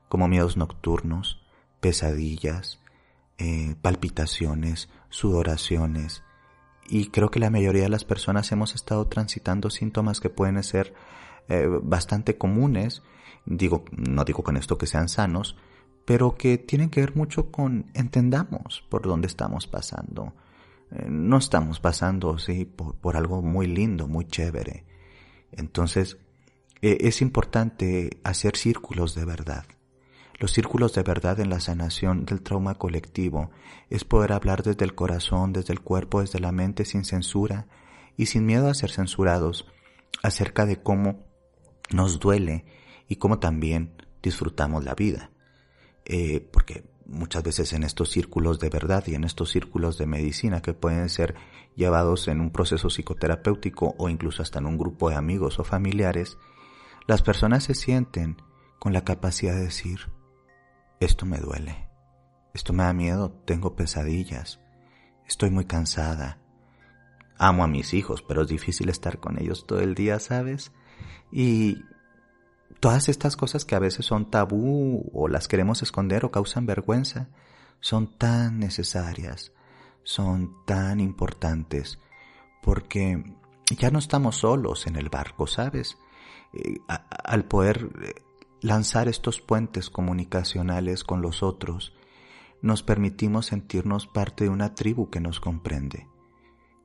como 0.09 0.27
miedos 0.27 0.57
nocturnos, 0.57 1.41
pesadillas, 1.79 2.80
eh, 3.43 3.75
palpitaciones, 3.81 4.87
sudoraciones. 5.09 6.21
Y 6.87 7.07
creo 7.07 7.31
que 7.31 7.39
la 7.39 7.49
mayoría 7.49 7.81
de 7.81 7.89
las 7.89 8.05
personas 8.05 8.51
hemos 8.51 8.75
estado 8.75 9.07
transitando 9.07 9.71
síntomas 9.71 10.19
que 10.19 10.29
pueden 10.29 10.61
ser 10.61 10.93
eh, 11.49 11.67
bastante 11.81 12.37
comunes. 12.37 13.01
Digo, 13.47 13.83
no 13.97 14.25
digo 14.25 14.43
con 14.43 14.57
esto 14.57 14.77
que 14.77 14.85
sean 14.85 15.09
sanos, 15.09 15.57
pero 16.05 16.37
que 16.37 16.59
tienen 16.59 16.91
que 16.91 16.99
ver 16.99 17.15
mucho 17.15 17.49
con 17.49 17.89
entendamos 17.95 18.85
por 18.89 19.01
dónde 19.07 19.25
estamos 19.25 19.65
pasando. 19.65 20.35
Eh, 20.91 21.07
no 21.09 21.39
estamos 21.39 21.79
pasando, 21.79 22.37
sí, 22.37 22.65
por, 22.65 22.93
por, 22.97 23.17
algo 23.17 23.41
muy 23.41 23.65
lindo, 23.65 24.07
muy 24.07 24.25
chévere. 24.25 24.85
Entonces, 25.51 26.19
es 26.83 27.23
importante 27.23 28.19
hacer 28.23 28.55
círculos 28.55 29.15
de 29.15 29.25
verdad. 29.25 29.65
Los 30.41 30.53
círculos 30.53 30.95
de 30.95 31.03
verdad 31.03 31.39
en 31.39 31.51
la 31.51 31.59
sanación 31.59 32.25
del 32.25 32.41
trauma 32.41 32.73
colectivo 32.73 33.51
es 33.91 34.03
poder 34.05 34.31
hablar 34.31 34.63
desde 34.63 34.83
el 34.85 34.95
corazón, 34.95 35.53
desde 35.53 35.71
el 35.71 35.81
cuerpo, 35.81 36.21
desde 36.21 36.39
la 36.39 36.51
mente, 36.51 36.83
sin 36.83 37.05
censura 37.05 37.67
y 38.17 38.25
sin 38.25 38.47
miedo 38.47 38.67
a 38.67 38.73
ser 38.73 38.89
censurados, 38.89 39.67
acerca 40.23 40.65
de 40.65 40.81
cómo 40.81 41.27
nos 41.93 42.19
duele 42.19 42.65
y 43.07 43.17
cómo 43.17 43.37
también 43.37 43.93
disfrutamos 44.23 44.83
la 44.83 44.95
vida. 44.95 45.29
Eh, 46.05 46.49
porque 46.51 46.89
muchas 47.05 47.43
veces 47.43 47.73
en 47.73 47.83
estos 47.83 48.09
círculos 48.09 48.57
de 48.57 48.69
verdad 48.69 49.03
y 49.05 49.13
en 49.13 49.25
estos 49.25 49.51
círculos 49.51 49.99
de 49.99 50.07
medicina 50.07 50.63
que 50.63 50.73
pueden 50.73 51.09
ser 51.09 51.35
llevados 51.75 52.27
en 52.27 52.41
un 52.41 52.49
proceso 52.49 52.89
psicoterapéutico 52.89 53.93
o 53.99 54.09
incluso 54.09 54.41
hasta 54.41 54.57
en 54.57 54.65
un 54.65 54.79
grupo 54.79 55.11
de 55.11 55.17
amigos 55.17 55.59
o 55.59 55.63
familiares, 55.63 56.39
las 57.05 57.21
personas 57.21 57.63
se 57.63 57.75
sienten 57.75 58.41
con 58.79 58.91
la 58.91 59.03
capacidad 59.03 59.53
de 59.53 59.65
decir, 59.65 60.09
esto 61.01 61.25
me 61.25 61.39
duele, 61.39 61.89
esto 62.53 62.73
me 62.73 62.83
da 62.83 62.93
miedo, 62.93 63.31
tengo 63.45 63.75
pesadillas, 63.75 64.59
estoy 65.27 65.49
muy 65.49 65.65
cansada. 65.65 66.37
Amo 67.39 67.63
a 67.63 67.67
mis 67.67 67.95
hijos, 67.95 68.21
pero 68.21 68.43
es 68.43 68.47
difícil 68.47 68.87
estar 68.87 69.19
con 69.19 69.41
ellos 69.41 69.65
todo 69.65 69.79
el 69.79 69.95
día, 69.95 70.19
¿sabes? 70.19 70.71
Y 71.31 71.81
todas 72.79 73.09
estas 73.09 73.35
cosas 73.35 73.65
que 73.65 73.73
a 73.73 73.79
veces 73.79 74.05
son 74.05 74.29
tabú 74.29 75.09
o 75.11 75.27
las 75.27 75.47
queremos 75.47 75.81
esconder 75.81 76.23
o 76.23 76.29
causan 76.29 76.67
vergüenza, 76.67 77.29
son 77.79 78.15
tan 78.15 78.59
necesarias, 78.59 79.53
son 80.03 80.53
tan 80.67 80.99
importantes, 80.99 81.97
porque 82.61 83.23
ya 83.75 83.89
no 83.89 83.97
estamos 83.97 84.35
solos 84.37 84.85
en 84.85 84.97
el 84.97 85.09
barco, 85.09 85.47
¿sabes? 85.47 85.97
Eh, 86.53 86.77
al 86.87 87.45
poder 87.45 87.89
eh, 88.03 88.13
lanzar 88.61 89.07
estos 89.07 89.41
puentes 89.41 89.89
comunicacionales 89.89 91.03
con 91.03 91.21
los 91.21 91.43
otros, 91.43 91.93
nos 92.61 92.83
permitimos 92.83 93.47
sentirnos 93.47 94.07
parte 94.07 94.43
de 94.43 94.49
una 94.51 94.75
tribu 94.75 95.09
que 95.09 95.19
nos 95.19 95.39
comprende. 95.39 96.07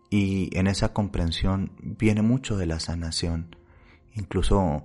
Y 0.08 0.56
en 0.56 0.68
esa 0.68 0.92
comprensión 0.92 1.72
viene 1.80 2.22
mucho 2.22 2.56
de 2.56 2.66
la 2.66 2.80
sanación, 2.80 3.56
incluso 4.14 4.84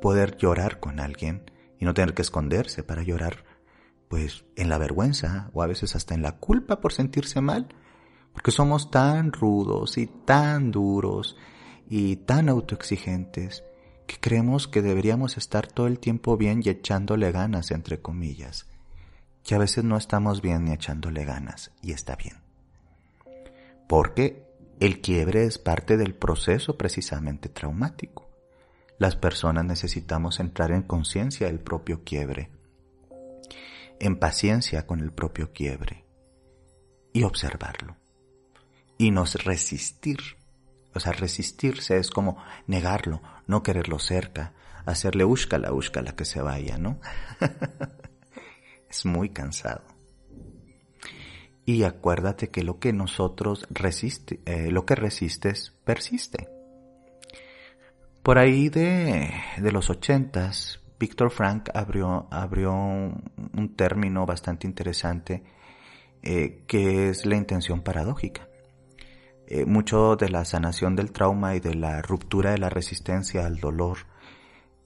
poder 0.00 0.36
llorar 0.36 0.78
con 0.78 1.00
alguien 1.00 1.50
y 1.80 1.84
no 1.84 1.94
tener 1.94 2.14
que 2.14 2.22
esconderse 2.22 2.84
para 2.84 3.02
llorar, 3.02 3.44
pues 4.08 4.44
en 4.54 4.68
la 4.68 4.78
vergüenza 4.78 5.50
o 5.52 5.62
a 5.62 5.66
veces 5.66 5.96
hasta 5.96 6.14
en 6.14 6.22
la 6.22 6.36
culpa 6.38 6.80
por 6.80 6.92
sentirse 6.92 7.40
mal, 7.40 7.74
porque 8.32 8.52
somos 8.52 8.90
tan 8.90 9.32
rudos 9.32 9.98
y 9.98 10.06
tan 10.06 10.70
duros 10.70 11.36
y 11.88 12.16
tan 12.16 12.48
autoexigentes 12.48 13.64
que 14.06 14.18
creemos 14.20 14.68
que 14.68 14.82
deberíamos 14.82 15.36
estar 15.36 15.66
todo 15.66 15.86
el 15.86 15.98
tiempo 15.98 16.36
bien 16.36 16.60
y 16.64 16.68
echándole 16.68 17.32
ganas, 17.32 17.70
entre 17.70 18.00
comillas, 18.00 18.66
que 19.42 19.54
a 19.54 19.58
veces 19.58 19.84
no 19.84 19.96
estamos 19.96 20.42
bien 20.42 20.64
ni 20.64 20.72
echándole 20.72 21.24
ganas, 21.24 21.70
y 21.82 21.92
está 21.92 22.16
bien. 22.16 22.36
Porque 23.88 24.44
el 24.80 25.00
quiebre 25.00 25.44
es 25.44 25.58
parte 25.58 25.96
del 25.96 26.14
proceso 26.14 26.76
precisamente 26.76 27.48
traumático. 27.48 28.28
Las 28.98 29.16
personas 29.16 29.64
necesitamos 29.64 30.40
entrar 30.40 30.72
en 30.72 30.82
conciencia 30.82 31.46
del 31.46 31.60
propio 31.60 32.04
quiebre, 32.04 32.50
en 34.00 34.18
paciencia 34.18 34.86
con 34.86 35.00
el 35.00 35.12
propio 35.12 35.52
quiebre, 35.52 36.04
y 37.12 37.22
observarlo, 37.22 37.96
y 38.98 39.10
nos 39.10 39.44
resistir 39.44 40.18
o 40.94 41.00
sea, 41.00 41.12
resistirse 41.12 41.98
es 41.98 42.10
como 42.10 42.36
negarlo, 42.66 43.22
no 43.46 43.62
quererlo 43.62 43.98
cerca, 43.98 44.52
hacerle 44.86 45.24
úscala, 45.24 45.72
úscala 45.72 46.14
que 46.14 46.24
se 46.24 46.40
vaya, 46.40 46.78
¿no? 46.78 47.00
es 48.90 49.04
muy 49.04 49.30
cansado. 49.30 49.82
Y 51.66 51.84
acuérdate 51.84 52.50
que 52.50 52.62
lo 52.62 52.78
que 52.78 52.92
nosotros 52.92 53.66
resiste, 53.70 54.40
eh, 54.44 54.70
lo 54.70 54.84
que 54.84 54.94
resistes, 54.94 55.72
persiste. 55.84 56.48
Por 58.22 58.38
ahí 58.38 58.68
de, 58.68 59.32
de 59.58 59.72
los 59.72 59.88
ochentas, 59.90 60.80
Víctor 60.98 61.30
Frank 61.30 61.70
abrió, 61.74 62.28
abrió 62.30 62.72
un, 62.72 63.74
término 63.76 64.24
bastante 64.26 64.66
interesante 64.66 65.42
eh, 66.22 66.62
que 66.66 67.10
es 67.10 67.26
la 67.26 67.36
intención 67.36 67.82
paradójica. 67.82 68.48
Eh, 69.46 69.66
mucho 69.66 70.16
de 70.16 70.30
la 70.30 70.46
sanación 70.46 70.96
del 70.96 71.12
trauma 71.12 71.54
y 71.54 71.60
de 71.60 71.74
la 71.74 72.00
ruptura 72.00 72.52
de 72.52 72.58
la 72.58 72.70
resistencia 72.70 73.44
al 73.44 73.58
dolor 73.58 73.98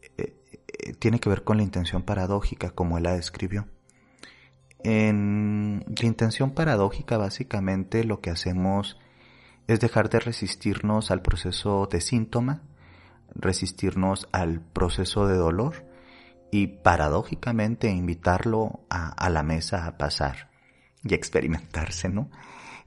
eh, 0.03 0.35
eh, 0.67 0.93
tiene 0.95 1.21
que 1.21 1.29
ver 1.29 1.45
con 1.45 1.59
la 1.59 1.63
intención 1.63 2.03
paradójica 2.03 2.71
como 2.71 2.99
él 2.99 3.05
la 3.05 3.15
describió. 3.15 3.69
En 4.83 5.85
la 5.87 6.07
intención 6.07 6.51
paradójica 6.51 7.19
básicamente 7.19 8.03
lo 8.03 8.21
que 8.21 8.31
hacemos 8.31 8.99
es 9.69 9.79
dejar 9.79 10.11
de 10.11 10.19
resistirnos 10.19 11.13
al 11.13 11.23
proceso 11.23 11.89
de 11.91 12.01
síntoma, 12.01 12.63
resistirnos 13.37 14.29
al 14.33 14.61
proceso 14.61 15.29
de 15.29 15.37
dolor 15.37 15.87
y 16.51 16.67
paradójicamente 16.67 17.91
invitarlo 17.91 18.81
a, 18.91 19.11
a 19.11 19.31
la 19.31 19.45
mesa 19.45 19.87
a 19.87 19.99
pasar 19.99 20.51
y 21.05 21.15
experimentarse, 21.15 22.09
¿no? 22.09 22.29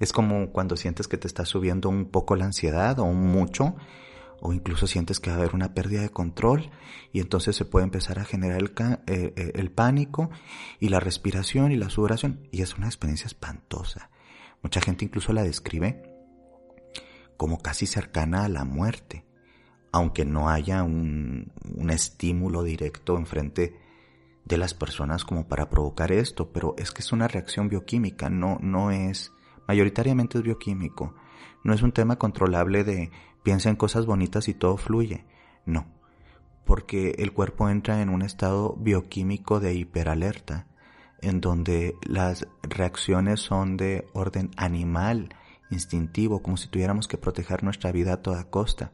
Es 0.02 0.14
como 0.14 0.52
cuando 0.52 0.78
sientes 0.78 1.08
que 1.08 1.18
te 1.18 1.28
está 1.28 1.46
subiendo 1.46 1.88
un 1.88 2.06
poco 2.06 2.36
la 2.36 2.46
ansiedad 2.46 2.98
o 2.98 3.06
mucho, 3.06 3.76
o 4.40 4.52
incluso 4.52 4.88
sientes 4.88 5.20
que 5.20 5.30
va 5.30 5.36
a 5.36 5.40
haber 5.40 5.54
una 5.54 5.76
pérdida 5.76 6.02
de 6.02 6.10
control 6.10 6.72
y 7.14 7.20
entonces 7.20 7.56
se 7.56 7.66
puede 7.66 7.84
empezar 7.84 8.18
a 8.18 8.26
generar 8.26 8.58
el, 8.58 8.74
eh, 9.06 9.34
eh, 9.36 9.52
el 9.54 9.70
pánico 9.70 10.32
y 10.80 10.90
la 10.90 11.00
respiración 11.00 11.72
y 11.72 11.76
la 11.76 11.92
sudoración 11.92 12.48
y 12.50 12.64
es 12.64 12.76
una 12.76 12.88
experiencia 12.88 13.28
espantosa. 13.28 14.10
Mucha 14.64 14.82
gente 14.82 15.06
incluso 15.06 15.34
la 15.34 15.44
describe 15.44 16.02
como 17.38 17.60
casi 17.60 17.86
cercana 17.86 18.46
a 18.46 18.50
la 18.50 18.66
muerte, 18.66 19.24
aunque 19.92 20.26
no 20.26 20.50
haya 20.50 20.82
un, 20.82 21.54
un 21.76 21.92
estímulo 21.92 22.64
directo 22.64 23.18
enfrente 23.18 23.80
de 24.46 24.58
las 24.58 24.74
personas 24.74 25.26
como 25.26 25.48
para 25.48 25.70
provocar 25.70 26.12
esto, 26.12 26.52
pero 26.52 26.74
es 26.80 26.90
que 26.90 27.04
es 27.04 27.12
una 27.12 27.28
reacción 27.28 27.70
bioquímica, 27.70 28.32
no, 28.32 28.58
no 28.64 28.90
es 28.90 29.32
mayoritariamente 29.68 30.38
es 30.38 30.44
bioquímico. 30.44 31.16
No 31.64 31.74
es 31.74 31.82
un 31.82 31.92
tema 31.92 32.18
controlable 32.18 32.84
de 32.84 33.12
piensa 33.44 33.70
en 33.70 33.76
cosas 33.76 34.06
bonitas 34.06 34.48
y 34.48 34.54
todo 34.54 34.78
fluye. 34.78 35.26
No, 35.66 35.86
porque 36.66 37.16
el 37.20 37.34
cuerpo 37.34 37.70
entra 37.70 38.02
en 38.02 38.10
un 38.10 38.22
estado 38.22 38.76
bioquímico 38.80 39.60
de 39.60 39.74
hiperalerta, 39.74 40.68
en 41.22 41.42
donde 41.42 41.96
las 42.04 42.48
reacciones 42.64 43.40
son 43.40 43.78
de 43.78 44.08
orden 44.14 44.52
animal, 44.58 45.36
instintivo, 45.70 46.42
como 46.42 46.58
si 46.58 46.68
tuviéramos 46.68 47.08
que 47.08 47.18
proteger 47.18 47.64
nuestra 47.64 47.92
vida 47.92 48.14
a 48.14 48.22
toda 48.22 48.50
costa. 48.50 48.92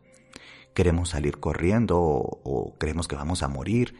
Queremos 0.74 1.10
salir 1.10 1.40
corriendo 1.40 2.00
o, 2.00 2.76
creemos 2.78 3.08
que 3.08 3.16
vamos 3.16 3.44
a 3.44 3.48
morir. 3.48 3.96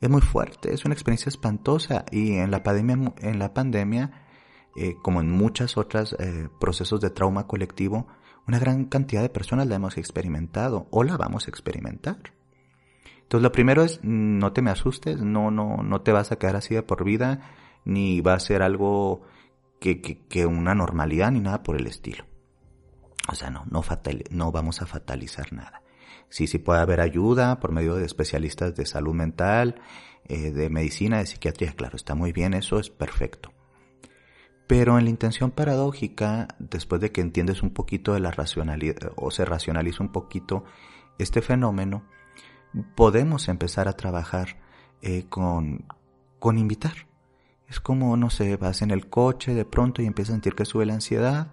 Es 0.00 0.08
muy 0.08 0.20
fuerte, 0.20 0.72
es 0.72 0.84
una 0.84 0.94
experiencia 0.94 1.28
espantosa 1.28 2.04
y 2.10 2.34
en 2.34 2.50
la 2.50 2.62
pandemia, 2.62 3.14
en 3.18 3.38
la 3.38 3.52
pandemia 3.52 4.25
eh, 4.76 4.96
como 5.02 5.20
en 5.20 5.30
muchas 5.30 5.76
otras 5.76 6.14
eh, 6.18 6.48
procesos 6.60 7.00
de 7.00 7.10
trauma 7.10 7.46
colectivo, 7.46 8.06
una 8.46 8.58
gran 8.58 8.84
cantidad 8.84 9.22
de 9.22 9.28
personas 9.28 9.66
la 9.66 9.76
hemos 9.76 9.98
experimentado 9.98 10.86
o 10.90 11.02
la 11.02 11.16
vamos 11.16 11.46
a 11.46 11.50
experimentar. 11.50 12.18
Entonces 13.22 13.42
lo 13.42 13.52
primero 13.52 13.82
es 13.82 14.00
no 14.02 14.52
te 14.52 14.62
me 14.62 14.70
asustes, 14.70 15.20
no, 15.20 15.50
no, 15.50 15.78
no 15.78 16.00
te 16.02 16.12
vas 16.12 16.30
a 16.30 16.36
quedar 16.36 16.56
así 16.56 16.74
de 16.74 16.82
por 16.82 17.04
vida, 17.04 17.40
ni 17.84 18.20
va 18.20 18.34
a 18.34 18.40
ser 18.40 18.62
algo 18.62 19.22
que, 19.80 20.00
que, 20.00 20.46
una 20.46 20.74
normalidad 20.74 21.32
ni 21.32 21.40
nada 21.40 21.62
por 21.62 21.76
el 21.76 21.86
estilo. 21.86 22.24
O 23.28 23.34
sea, 23.34 23.50
no, 23.50 23.64
no, 23.68 23.82
fatal, 23.82 24.24
no 24.30 24.52
vamos 24.52 24.80
a 24.80 24.86
fatalizar 24.86 25.52
nada. 25.52 25.82
Sí, 26.28 26.46
sí 26.46 26.58
puede 26.58 26.80
haber 26.80 27.00
ayuda 27.00 27.58
por 27.58 27.72
medio 27.72 27.96
de 27.96 28.04
especialistas 28.04 28.76
de 28.76 28.86
salud 28.86 29.14
mental, 29.14 29.80
eh, 30.28 30.52
de 30.52 30.70
medicina, 30.70 31.18
de 31.18 31.26
psiquiatría, 31.26 31.72
claro, 31.72 31.96
está 31.96 32.14
muy 32.14 32.32
bien, 32.32 32.54
eso 32.54 32.78
es 32.78 32.90
perfecto. 32.90 33.55
Pero 34.66 34.98
en 34.98 35.04
la 35.04 35.10
intención 35.10 35.50
paradójica, 35.50 36.48
después 36.58 37.00
de 37.00 37.12
que 37.12 37.20
entiendes 37.20 37.62
un 37.62 37.70
poquito 37.70 38.14
de 38.14 38.20
la 38.20 38.32
racionalidad 38.32 39.12
o 39.16 39.30
se 39.30 39.44
racionaliza 39.44 40.02
un 40.02 40.10
poquito 40.10 40.64
este 41.18 41.40
fenómeno, 41.40 42.02
podemos 42.94 43.48
empezar 43.48 43.88
a 43.88 43.94
trabajar 43.94 44.58
eh, 45.02 45.26
con, 45.28 45.86
con 46.38 46.58
invitar. 46.58 47.06
Es 47.68 47.80
como, 47.80 48.16
no 48.16 48.30
sé, 48.30 48.56
vas 48.56 48.82
en 48.82 48.90
el 48.90 49.08
coche 49.08 49.54
de 49.54 49.64
pronto 49.64 50.02
y 50.02 50.06
empiezas 50.06 50.32
a 50.32 50.34
sentir 50.36 50.54
que 50.54 50.64
sube 50.64 50.86
la 50.86 50.94
ansiedad, 50.94 51.52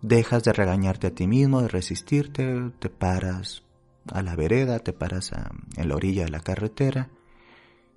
dejas 0.00 0.42
de 0.44 0.52
regañarte 0.52 1.08
a 1.08 1.14
ti 1.14 1.26
mismo, 1.26 1.62
de 1.62 1.68
resistirte, 1.68 2.70
te 2.78 2.88
paras 2.88 3.62
a 4.10 4.22
la 4.22 4.34
vereda, 4.34 4.80
te 4.80 4.92
paras 4.92 5.32
en 5.76 5.88
la 5.88 5.94
orilla 5.94 6.24
de 6.24 6.30
la 6.30 6.40
carretera 6.40 7.10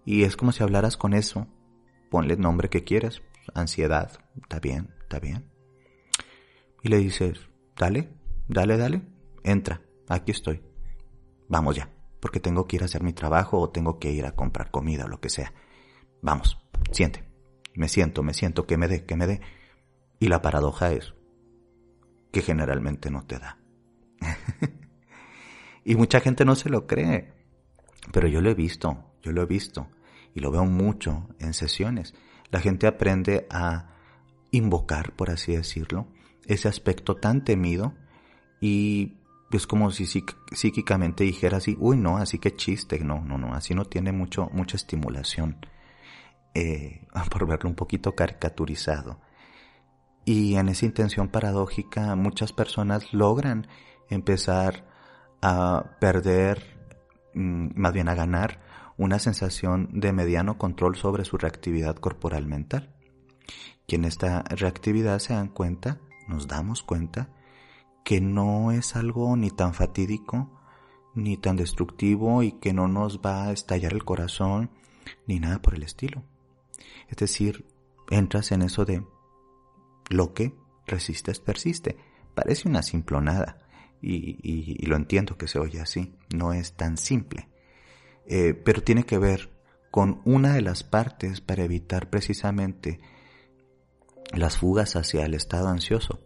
y 0.05 0.23
es 0.23 0.38
como 0.38 0.51
si 0.51 0.61
hablaras 0.61 0.97
con 0.97 1.13
eso, 1.13 1.47
ponle 2.11 2.35
el 2.35 2.41
nombre 2.41 2.69
que 2.69 2.83
quieras, 2.83 3.23
ansiedad, 3.53 4.12
está 4.41 4.60
bien, 4.60 4.93
está 5.01 5.19
bien. 5.19 5.51
Y 6.81 6.89
le 6.89 6.97
dices, 6.97 7.39
dale, 7.75 8.10
dale, 8.47 8.77
dale, 8.77 9.01
entra, 9.43 9.81
aquí 10.08 10.31
estoy. 10.31 10.62
Vamos 11.47 11.75
ya, 11.75 11.89
porque 12.19 12.39
tengo 12.39 12.67
que 12.67 12.77
ir 12.77 12.81
a 12.81 12.86
hacer 12.86 13.03
mi 13.03 13.13
trabajo 13.13 13.60
o 13.60 13.69
tengo 13.69 13.99
que 13.99 14.12
ir 14.12 14.25
a 14.25 14.36
comprar 14.36 14.71
comida 14.71 15.05
o 15.05 15.08
lo 15.08 15.19
que 15.19 15.29
sea. 15.29 15.53
Vamos, 16.21 16.58
siente. 16.91 17.23
Me 17.75 17.89
siento, 17.89 18.23
me 18.23 18.34
siento, 18.34 18.65
que 18.65 18.77
me 18.77 18.88
dé, 18.88 19.05
que 19.05 19.15
me 19.15 19.27
dé. 19.27 19.41
Y 20.19 20.29
la 20.29 20.41
paradoja 20.41 20.91
es 20.91 21.13
que 22.31 22.41
generalmente 22.41 23.12
no 23.12 23.25
te 23.25 23.38
da. 23.38 23.60
y 25.84 25.95
mucha 25.95 26.21
gente 26.21 26.45
no 26.45 26.55
se 26.55 26.69
lo 26.69 26.88
cree. 26.88 27.34
Pero 28.12 28.27
yo 28.27 28.41
lo 28.41 28.49
he 28.49 28.55
visto, 28.55 29.13
yo 29.21 29.31
lo 29.31 29.41
he 29.41 29.45
visto. 29.45 29.89
Y 30.34 30.39
lo 30.39 30.51
veo 30.51 30.65
mucho 30.65 31.29
en 31.39 31.53
sesiones 31.53 32.13
la 32.51 32.60
gente 32.60 32.88
aprende 32.88 33.47
a 33.49 33.89
invocar, 34.51 35.13
por 35.13 35.29
así 35.29 35.55
decirlo, 35.55 36.08
ese 36.45 36.67
aspecto 36.67 37.15
tan 37.15 37.43
temido 37.43 37.93
y 38.62 39.17
es 39.51 39.67
como 39.67 39.91
si 39.91 40.05
psíquicamente 40.05 41.23
dijera 41.23 41.58
así, 41.58 41.77
uy 41.79 41.97
no, 41.97 42.17
así 42.17 42.39
que 42.39 42.55
chiste, 42.55 42.99
no, 42.99 43.21
no, 43.21 43.38
no, 43.38 43.53
así 43.53 43.73
no 43.73 43.86
tiene 43.86 44.12
mucho, 44.12 44.49
mucha 44.51 44.77
estimulación, 44.77 45.65
eh, 46.53 47.08
por 47.31 47.47
verlo 47.47 47.69
un 47.69 47.75
poquito 47.75 48.15
caricaturizado. 48.15 49.19
Y 50.25 50.55
en 50.55 50.69
esa 50.69 50.86
intención 50.86 51.27
paradójica 51.27 52.15
muchas 52.15 52.51
personas 52.51 53.13
logran 53.13 53.67
empezar 54.10 54.86
a 55.41 55.97
perder, 55.99 56.79
mm, 57.36 57.79
más 57.79 57.93
bien 57.93 58.10
a 58.10 58.15
ganar 58.15 58.60
una 58.97 59.19
sensación 59.19 59.89
de 59.93 60.13
mediano 60.13 60.58
control 60.58 60.95
sobre 60.95 61.25
su 61.25 61.38
reactividad 61.38 61.95
corporal 61.95 62.47
mental. 62.47 62.95
Y 63.88 63.95
en 63.95 64.05
esta 64.05 64.43
reactividad 64.43 65.19
se 65.19 65.34
dan 65.34 65.49
cuenta, 65.49 65.99
nos 66.27 66.47
damos 66.47 66.81
cuenta, 66.81 67.29
que 68.03 68.21
no 68.21 68.71
es 68.71 68.95
algo 68.95 69.36
ni 69.36 69.51
tan 69.51 69.73
fatídico, 69.73 70.49
ni 71.13 71.38
tan 71.38 71.55
destructivo 71.55 72.43
y 72.43 72.53
que 72.53 72.73
no 72.73 72.88
nos 72.88 73.19
va 73.19 73.45
a 73.45 73.51
estallar 73.51 73.93
el 73.93 74.05
corazón, 74.05 74.69
ni 75.27 75.39
nada 75.39 75.62
por 75.62 75.75
el 75.75 75.84
estilo. 75.84 76.23
Es 77.10 77.17
decir, 77.17 77.65
entras 78.10 78.51
en 78.51 78.62
eso 78.62 78.86
de 78.86 79.05
lo 80.10 80.34
que 80.34 80.53
resistes 80.86 81.39
persiste. 81.39 81.97
Parece 82.34 82.67
una 82.67 82.84
simplonada 82.84 83.58
y, 84.01 84.38
y, 84.43 84.86
lo 84.86 84.95
entiendo 84.95 85.38
que 85.38 85.47
se 85.47 85.58
oye 85.58 85.79
así, 85.79 86.15
no 86.34 86.53
es 86.53 86.73
tan 86.73 86.97
simple, 86.97 87.49
eh, 88.27 88.53
pero 88.53 88.81
tiene 88.81 89.05
que 89.05 89.17
ver 89.17 89.49
con 89.91 90.21
una 90.25 90.53
de 90.53 90.61
las 90.61 90.83
partes 90.83 91.41
para 91.41 91.63
evitar 91.63 92.09
precisamente 92.09 92.99
las 94.33 94.57
fugas 94.57 94.95
hacia 94.95 95.25
el 95.25 95.33
estado 95.33 95.69
ansioso 95.69 96.19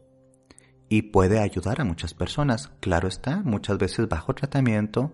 y 0.89 1.03
puede 1.03 1.39
ayudar 1.39 1.79
a 1.79 1.85
muchas 1.85 2.13
personas. 2.13 2.71
Claro 2.79 3.07
está, 3.07 3.43
muchas 3.43 3.77
veces 3.77 4.09
bajo 4.09 4.33
tratamiento, 4.33 5.13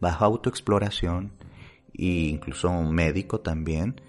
bajo 0.00 0.24
autoexploración 0.24 1.32
e 1.92 2.30
incluso 2.30 2.70
un 2.70 2.92
médico 2.94 3.40
también. 3.40 4.00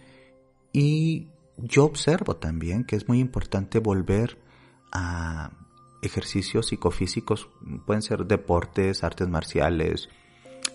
Y 0.71 1.27
yo 1.57 1.84
observo 1.84 2.38
también 2.38 2.86
que 2.86 2.95
es 2.95 3.10
muy 3.10 3.19
importante 3.19 3.79
volver 3.79 4.39
a 4.93 5.51
ejercicios 6.01 6.67
psicofísicos, 6.67 7.49
pueden 7.86 8.01
ser 8.01 8.25
deportes, 8.25 9.03
artes 9.03 9.27
marciales, 9.27 10.10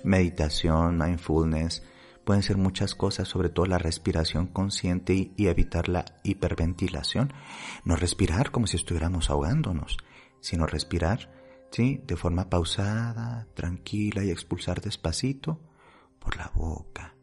meditación, 0.07 0.97
mindfulness, 0.97 1.83
pueden 2.25 2.43
ser 2.43 2.57
muchas 2.57 2.95
cosas, 2.95 3.29
sobre 3.29 3.51
todo 3.51 3.67
la 3.67 3.79
respiración 3.79 4.47
consciente 4.47 5.15
y, 5.15 5.47
evitar 5.47 5.89
la 5.89 6.05
hiperventilación. 6.25 7.33
No 7.85 7.97
respirar 7.97 8.51
como 8.51 8.67
si 8.67 8.77
estuviéramos 8.77 9.31
ahogándonos, 9.31 9.99
sino 10.41 10.67
respirar, 10.67 11.31
¿sí? 11.71 12.03
De 12.07 12.17
forma 12.17 12.49
pausada, 12.49 13.47
tranquila 13.55 14.25
y 14.25 14.31
expulsar 14.31 14.81
despacito 14.81 15.61
por 16.19 16.37
la 16.37 16.51
boca. 16.55 17.15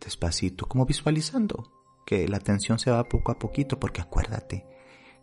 Despacito, 0.00 0.66
como 0.66 0.86
visualizando 0.86 1.70
que 2.06 2.26
la 2.26 2.38
tensión 2.38 2.78
se 2.78 2.90
va 2.90 3.04
poco 3.04 3.32
a 3.32 3.38
poquito, 3.38 3.78
porque 3.78 4.00
acuérdate 4.00 4.66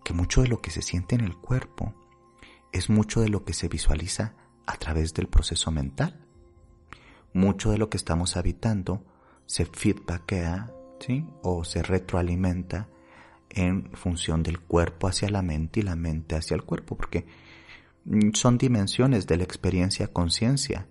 que 0.05 0.13
mucho 0.13 0.43
de 0.43 0.47
lo 0.47 0.61
que 0.61 0.71
se 0.71 0.81
siente 0.81 1.15
en 1.15 1.21
el 1.21 1.35
cuerpo 1.35 1.95
es 2.71 2.89
mucho 2.89 3.21
de 3.21 3.29
lo 3.29 3.43
que 3.43 3.53
se 3.53 3.67
visualiza 3.67 4.35
a 4.67 4.77
través 4.77 5.13
del 5.15 5.27
proceso 5.27 5.71
mental. 5.71 6.26
Mucho 7.37 7.69
de 7.69 7.77
lo 7.77 7.89
que 7.89 7.97
estamos 7.97 8.35
habitando 8.35 9.05
se 9.45 9.65
feedbackea, 9.65 10.71
¿sí? 10.99 11.23
O 11.43 11.63
se 11.63 11.83
retroalimenta 11.83 12.89
en 13.49 13.91
función 13.93 14.41
del 14.41 14.59
cuerpo 14.59 15.07
hacia 15.07 15.29
la 15.29 15.43
mente 15.43 15.81
y 15.81 15.83
la 15.83 15.95
mente 15.95 16.35
hacia 16.35 16.55
el 16.55 16.63
cuerpo, 16.63 16.97
porque 16.97 17.27
mm, 18.05 18.31
son 18.33 18.57
dimensiones 18.57 19.27
de 19.27 19.37
la 19.37 19.43
experiencia 19.43 20.07
conciencia 20.07 20.87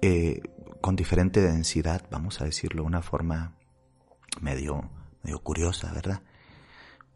eh, 0.00 0.40
con 0.80 0.96
diferente 0.96 1.40
densidad, 1.40 2.06
vamos 2.10 2.40
a 2.40 2.44
decirlo 2.44 2.82
de 2.82 2.88
una 2.88 3.02
forma 3.02 3.56
medio, 4.40 4.90
medio 5.22 5.38
curiosa, 5.38 5.92
¿verdad? 5.92 6.22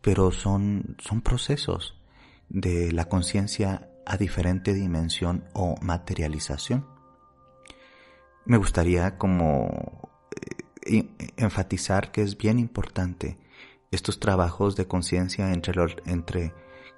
Pero 0.01 0.31
son, 0.31 0.97
son 1.01 1.21
procesos 1.21 2.01
de 2.49 2.93
la 2.93 3.07
conciencia 3.07 3.91
a 4.07 4.17
diferente 4.17 4.73
dimensión 4.73 5.43
o 5.53 5.75
materialización. 5.81 6.87
Me 8.47 8.57
gustaría 8.59 9.19
como 9.19 10.09
eh, 10.87 11.09
enfatizar 11.37 12.13
que 12.13 12.23
es 12.23 12.39
bien 12.39 12.61
importante 12.61 13.39
estos 13.91 14.21
trabajos 14.21 14.77
de 14.77 14.87
conciencia 14.87 15.53
entre, 15.53 15.75
entre 16.07 16.55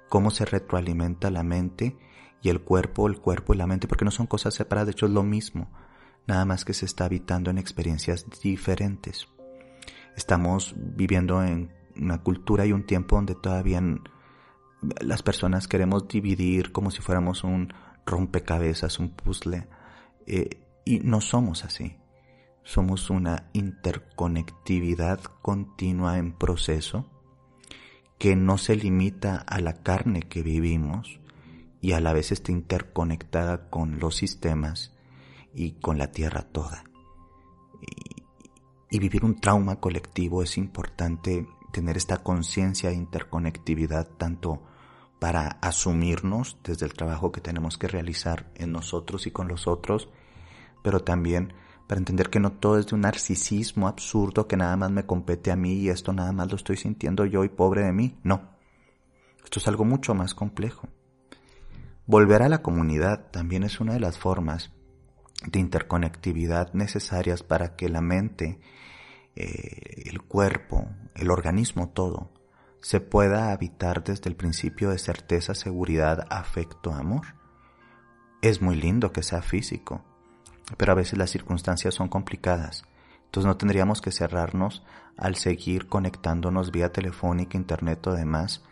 cómo 0.09 0.29
se 0.29 0.45
retroalimenta 0.45 1.31
la 1.31 1.41
mente 1.41 1.97
y 2.43 2.49
el 2.49 2.61
cuerpo, 2.61 3.07
el 3.07 3.19
cuerpo 3.19 3.53
y 3.53 3.57
la 3.57 3.65
mente, 3.65 3.87
porque 3.87 4.05
no 4.05 4.11
son 4.11 4.27
cosas 4.27 4.53
separadas, 4.53 4.87
de 4.87 4.91
hecho 4.91 5.07
es 5.07 5.11
lo 5.11 5.23
mismo, 5.23 5.71
nada 6.27 6.45
más 6.45 6.65
que 6.65 6.73
se 6.73 6.85
está 6.85 7.05
habitando 7.05 7.49
en 7.49 7.57
experiencias 7.57 8.25
diferentes. 8.41 9.27
Estamos 10.15 10.75
viviendo 10.77 11.43
en 11.43 11.71
una 11.97 12.21
cultura 12.21 12.65
y 12.65 12.73
un 12.73 12.85
tiempo 12.85 13.15
donde 13.15 13.35
todavía 13.35 13.81
las 15.01 15.23
personas 15.23 15.67
queremos 15.67 16.07
dividir 16.07 16.71
como 16.71 16.91
si 16.91 17.01
fuéramos 17.01 17.43
un 17.43 17.73
rompecabezas, 18.05 18.99
un 18.99 19.09
puzzle, 19.09 19.67
eh, 20.27 20.68
y 20.89 21.01
no 21.01 21.21
somos 21.21 21.65
así. 21.65 21.97
Somos 22.63 23.11
una 23.11 23.51
interconectividad 23.53 25.19
continua 25.19 26.17
en 26.17 26.31
proceso 26.31 27.05
que 28.17 28.35
no 28.35 28.57
se 28.57 28.75
limita 28.75 29.37
a 29.37 29.59
la 29.59 29.83
carne 29.83 30.23
que 30.23 30.41
vivimos 30.41 31.19
y 31.79 31.91
a 31.91 31.99
la 31.99 32.11
vez 32.11 32.31
está 32.31 32.51
interconectada 32.51 33.69
con 33.69 33.99
los 33.99 34.15
sistemas 34.15 34.95
y 35.53 35.73
con 35.73 35.99
la 35.99 36.11
tierra 36.11 36.41
toda. 36.41 36.83
Y, 37.81 38.23
y 38.89 38.97
vivir 38.97 39.25
un 39.25 39.39
trauma 39.39 39.79
colectivo 39.79 40.41
es 40.41 40.57
importante 40.57 41.47
tener 41.71 41.97
esta 41.97 42.23
conciencia 42.23 42.89
de 42.89 42.95
interconectividad 42.95 44.07
tanto 44.17 44.63
para 45.19 45.59
asumirnos 45.61 46.57
desde 46.63 46.87
el 46.87 46.93
trabajo 46.93 47.31
que 47.31 47.41
tenemos 47.41 47.77
que 47.77 47.87
realizar 47.87 48.51
en 48.55 48.71
nosotros 48.71 49.27
y 49.27 49.31
con 49.31 49.47
los 49.47 49.67
otros, 49.67 50.09
pero 50.83 51.01
también 51.01 51.53
para 51.87 51.99
entender 51.99 52.29
que 52.29 52.39
no 52.39 52.51
todo 52.51 52.77
es 52.77 52.85
de 52.85 52.95
un 52.95 53.01
narcisismo 53.01 53.87
absurdo 53.87 54.47
que 54.47 54.57
nada 54.57 54.77
más 54.77 54.91
me 54.91 55.07
compete 55.07 55.51
a 55.51 55.55
mí 55.55 55.73
y 55.73 55.89
esto 55.89 56.13
nada 56.13 56.31
más 56.31 56.49
lo 56.49 56.55
estoy 56.55 56.77
sintiendo 56.77 57.25
yo 57.25 57.43
y 57.43 57.49
pobre 57.49 57.83
de 57.83 57.91
mí. 57.91 58.19
No. 58.23 58.57
Esto 59.43 59.59
es 59.59 59.67
algo 59.67 59.85
mucho 59.85 60.13
más 60.13 60.35
complejo. 60.35 60.87
Volver 62.05 62.43
a 62.43 62.49
la 62.49 62.61
comunidad 62.61 63.31
también 63.31 63.63
es 63.63 63.79
una 63.79 63.93
de 63.93 63.99
las 63.99 64.19
formas 64.19 64.71
de 65.47 65.59
interconectividad 65.59 66.73
necesarias 66.73 67.41
para 67.41 67.75
que 67.75 67.89
la 67.89 68.01
mente, 68.01 68.59
eh, 69.35 70.03
el 70.05 70.21
cuerpo, 70.21 70.89
el 71.15 71.31
organismo 71.31 71.89
todo, 71.89 72.31
se 72.81 73.01
pueda 73.01 73.51
habitar 73.51 74.03
desde 74.03 74.29
el 74.29 74.35
principio 74.35 74.91
de 74.91 74.99
certeza, 74.99 75.55
seguridad, 75.55 76.27
afecto, 76.29 76.93
amor. 76.93 77.35
Es 78.41 78.61
muy 78.61 78.75
lindo 78.75 79.11
que 79.11 79.23
sea 79.23 79.41
físico, 79.41 80.05
pero 80.77 80.91
a 80.91 80.95
veces 80.95 81.17
las 81.17 81.29
circunstancias 81.29 81.95
son 81.95 82.09
complicadas. 82.09 82.83
Entonces 83.25 83.47
no 83.47 83.57
tendríamos 83.57 84.01
que 84.01 84.11
cerrarnos 84.11 84.83
al 85.17 85.35
seguir 85.35 85.87
conectándonos 85.87 86.71
vía 86.71 86.91
telefónica, 86.91 87.57
internet 87.57 88.05
o 88.07 88.13
demás 88.13 88.63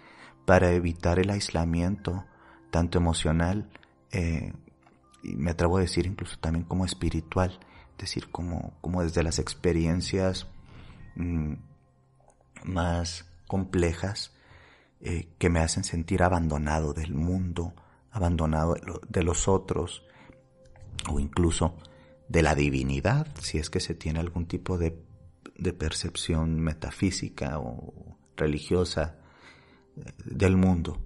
para 0.46 0.72
evitar 0.72 1.20
el 1.20 1.30
aislamiento, 1.30 2.26
tanto 2.72 2.98
emocional, 2.98 3.70
eh, 4.12 4.54
y 5.24 5.36
me 5.36 5.52
atrevo 5.52 5.78
a 5.78 5.82
decir 5.82 6.06
incluso 6.06 6.38
también 6.40 6.64
como 6.64 6.86
espiritual, 6.86 7.60
es 7.92 7.98
decir, 7.98 8.32
como, 8.32 8.74
como 8.82 9.04
desde 9.04 9.24
las 9.24 9.40
experiencias 9.40 10.48
mm, 11.16 11.54
más 12.64 13.26
complejas 13.48 14.34
eh, 15.02 15.28
que 15.38 15.50
me 15.50 15.60
hacen 15.60 15.84
sentir 15.84 16.24
abandonado 16.24 16.94
del 16.94 17.14
mundo, 17.14 17.74
abandonado 18.12 18.76
de 19.10 19.24
los 19.24 19.48
otros, 19.48 20.04
o 21.10 21.20
incluso 21.20 21.76
de 22.28 22.42
la 22.42 22.56
divinidad, 22.56 23.28
si 23.42 23.58
es 23.58 23.70
que 23.70 23.80
se 23.80 23.96
tiene 23.96 24.20
algún 24.20 24.48
tipo 24.48 24.78
de, 24.78 25.06
percepción 25.78 26.60
metafísica 26.60 27.60
o 27.60 28.18
religiosa 28.36 29.20
eh, 29.96 30.14
del 30.26 30.56
mundo. 30.56 31.02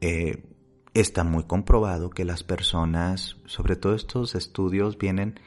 Eh, 0.00 0.44
está 0.92 1.24
muy 1.24 1.44
comprobado 1.44 2.10
que 2.10 2.24
las 2.24 2.42
personas, 2.42 3.36
sobre 3.46 3.76
todo 3.76 3.94
estos 3.94 4.34
estudios, 4.34 4.98
vienen 4.98 5.40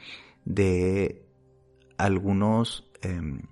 de 0.44 1.24
algunos 1.96 2.90
em, 3.02 3.42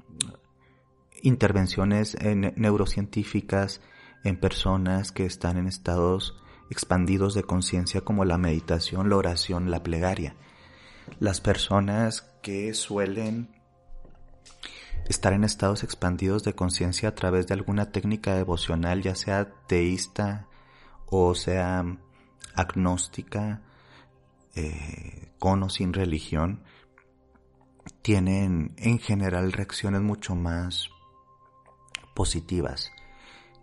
intervenciones 1.23 2.17
neurocientíficas 2.57 3.81
en 4.25 4.39
personas 4.39 5.13
que 5.13 5.25
están 5.25 5.57
en 5.57 5.67
estados 5.67 6.37
expandidos 6.71 7.35
de 7.35 7.45
conciencia 7.45 8.01
como 8.01 8.25
la 8.25 8.39
meditación, 8.39 9.09
la 9.09 9.17
oración, 9.17 9.71
la 9.71 9.83
plegaria. 9.83 10.37
Las 11.19 11.41
personas 11.41 12.23
que 12.43 12.75
suelen 12.75 13.49
estar 15.09 15.33
en 15.33 15.45
estados 15.45 15.85
expandidos 15.85 16.43
de 16.45 16.55
conciencia 16.55 17.11
a 17.11 17.15
través 17.15 17.47
de 17.47 17.55
alguna 17.55 17.91
técnica 17.93 18.35
devocional, 18.35 19.03
ya 19.03 19.15
sea 19.15 19.49
teísta 19.67 20.49
o 21.07 21.35
sea 21.35 21.85
agnóstica, 22.55 23.63
eh, 24.55 25.33
con 25.39 25.63
o 25.63 25.69
sin 25.69 25.93
religión, 25.93 26.63
tienen 28.03 28.75
en 28.79 28.99
general 28.99 29.53
reacciones 29.53 30.01
mucho 30.01 30.35
más 30.35 30.89
positivas. 32.15 32.91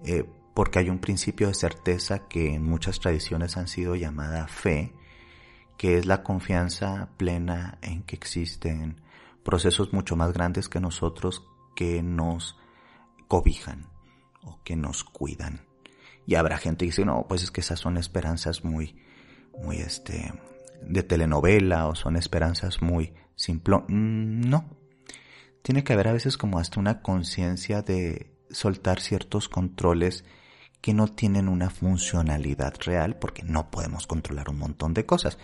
Eh, 0.05 0.25
porque 0.53 0.79
hay 0.79 0.89
un 0.89 0.99
principio 0.99 1.47
de 1.47 1.55
certeza 1.55 2.27
que 2.27 2.53
en 2.53 2.63
muchas 2.63 2.99
tradiciones 2.99 3.57
han 3.57 3.67
sido 3.67 3.95
llamada 3.95 4.47
fe, 4.47 4.93
que 5.77 5.97
es 5.97 6.05
la 6.05 6.23
confianza 6.23 7.09
plena 7.17 7.77
en 7.81 8.03
que 8.03 8.15
existen 8.15 9.01
procesos 9.43 9.93
mucho 9.93 10.15
más 10.15 10.33
grandes 10.33 10.69
que 10.69 10.79
nosotros 10.79 11.43
que 11.75 12.01
nos 12.01 12.57
cobijan 13.27 13.87
o 14.43 14.59
que 14.63 14.75
nos 14.75 15.03
cuidan. 15.03 15.65
Y 16.25 16.35
habrá 16.35 16.57
gente 16.57 16.85
que 16.85 16.91
dice, 16.91 17.05
no, 17.05 17.25
pues 17.27 17.43
es 17.43 17.51
que 17.51 17.61
esas 17.61 17.79
son 17.79 17.97
esperanzas 17.97 18.63
muy, 18.63 18.95
muy 19.57 19.77
este, 19.77 20.33
de 20.81 21.03
telenovela 21.03 21.87
o 21.87 21.95
son 21.95 22.15
esperanzas 22.15 22.81
muy 22.81 23.13
simple. 23.35 23.77
Mm, 23.87 24.49
no. 24.49 24.65
Tiene 25.61 25.83
que 25.83 25.93
haber 25.93 26.09
a 26.09 26.13
veces 26.13 26.37
como 26.37 26.59
hasta 26.59 26.79
una 26.79 27.01
conciencia 27.01 27.81
de 27.81 28.33
soltar 28.49 28.99
ciertos 28.99 29.49
controles 29.49 30.25
que 30.83 30.93
no 30.93 31.07
tienen 31.07 31.47
una 31.47 31.69
funcionalidad 31.69 32.73
real 32.85 33.15
porque 33.15 33.41
no 33.41 33.71
podemos 33.71 34.05
controlar 34.05 34.49
un 34.49 34.59
montón 34.59 34.93
de 34.93 35.05
cosas. 35.05 35.37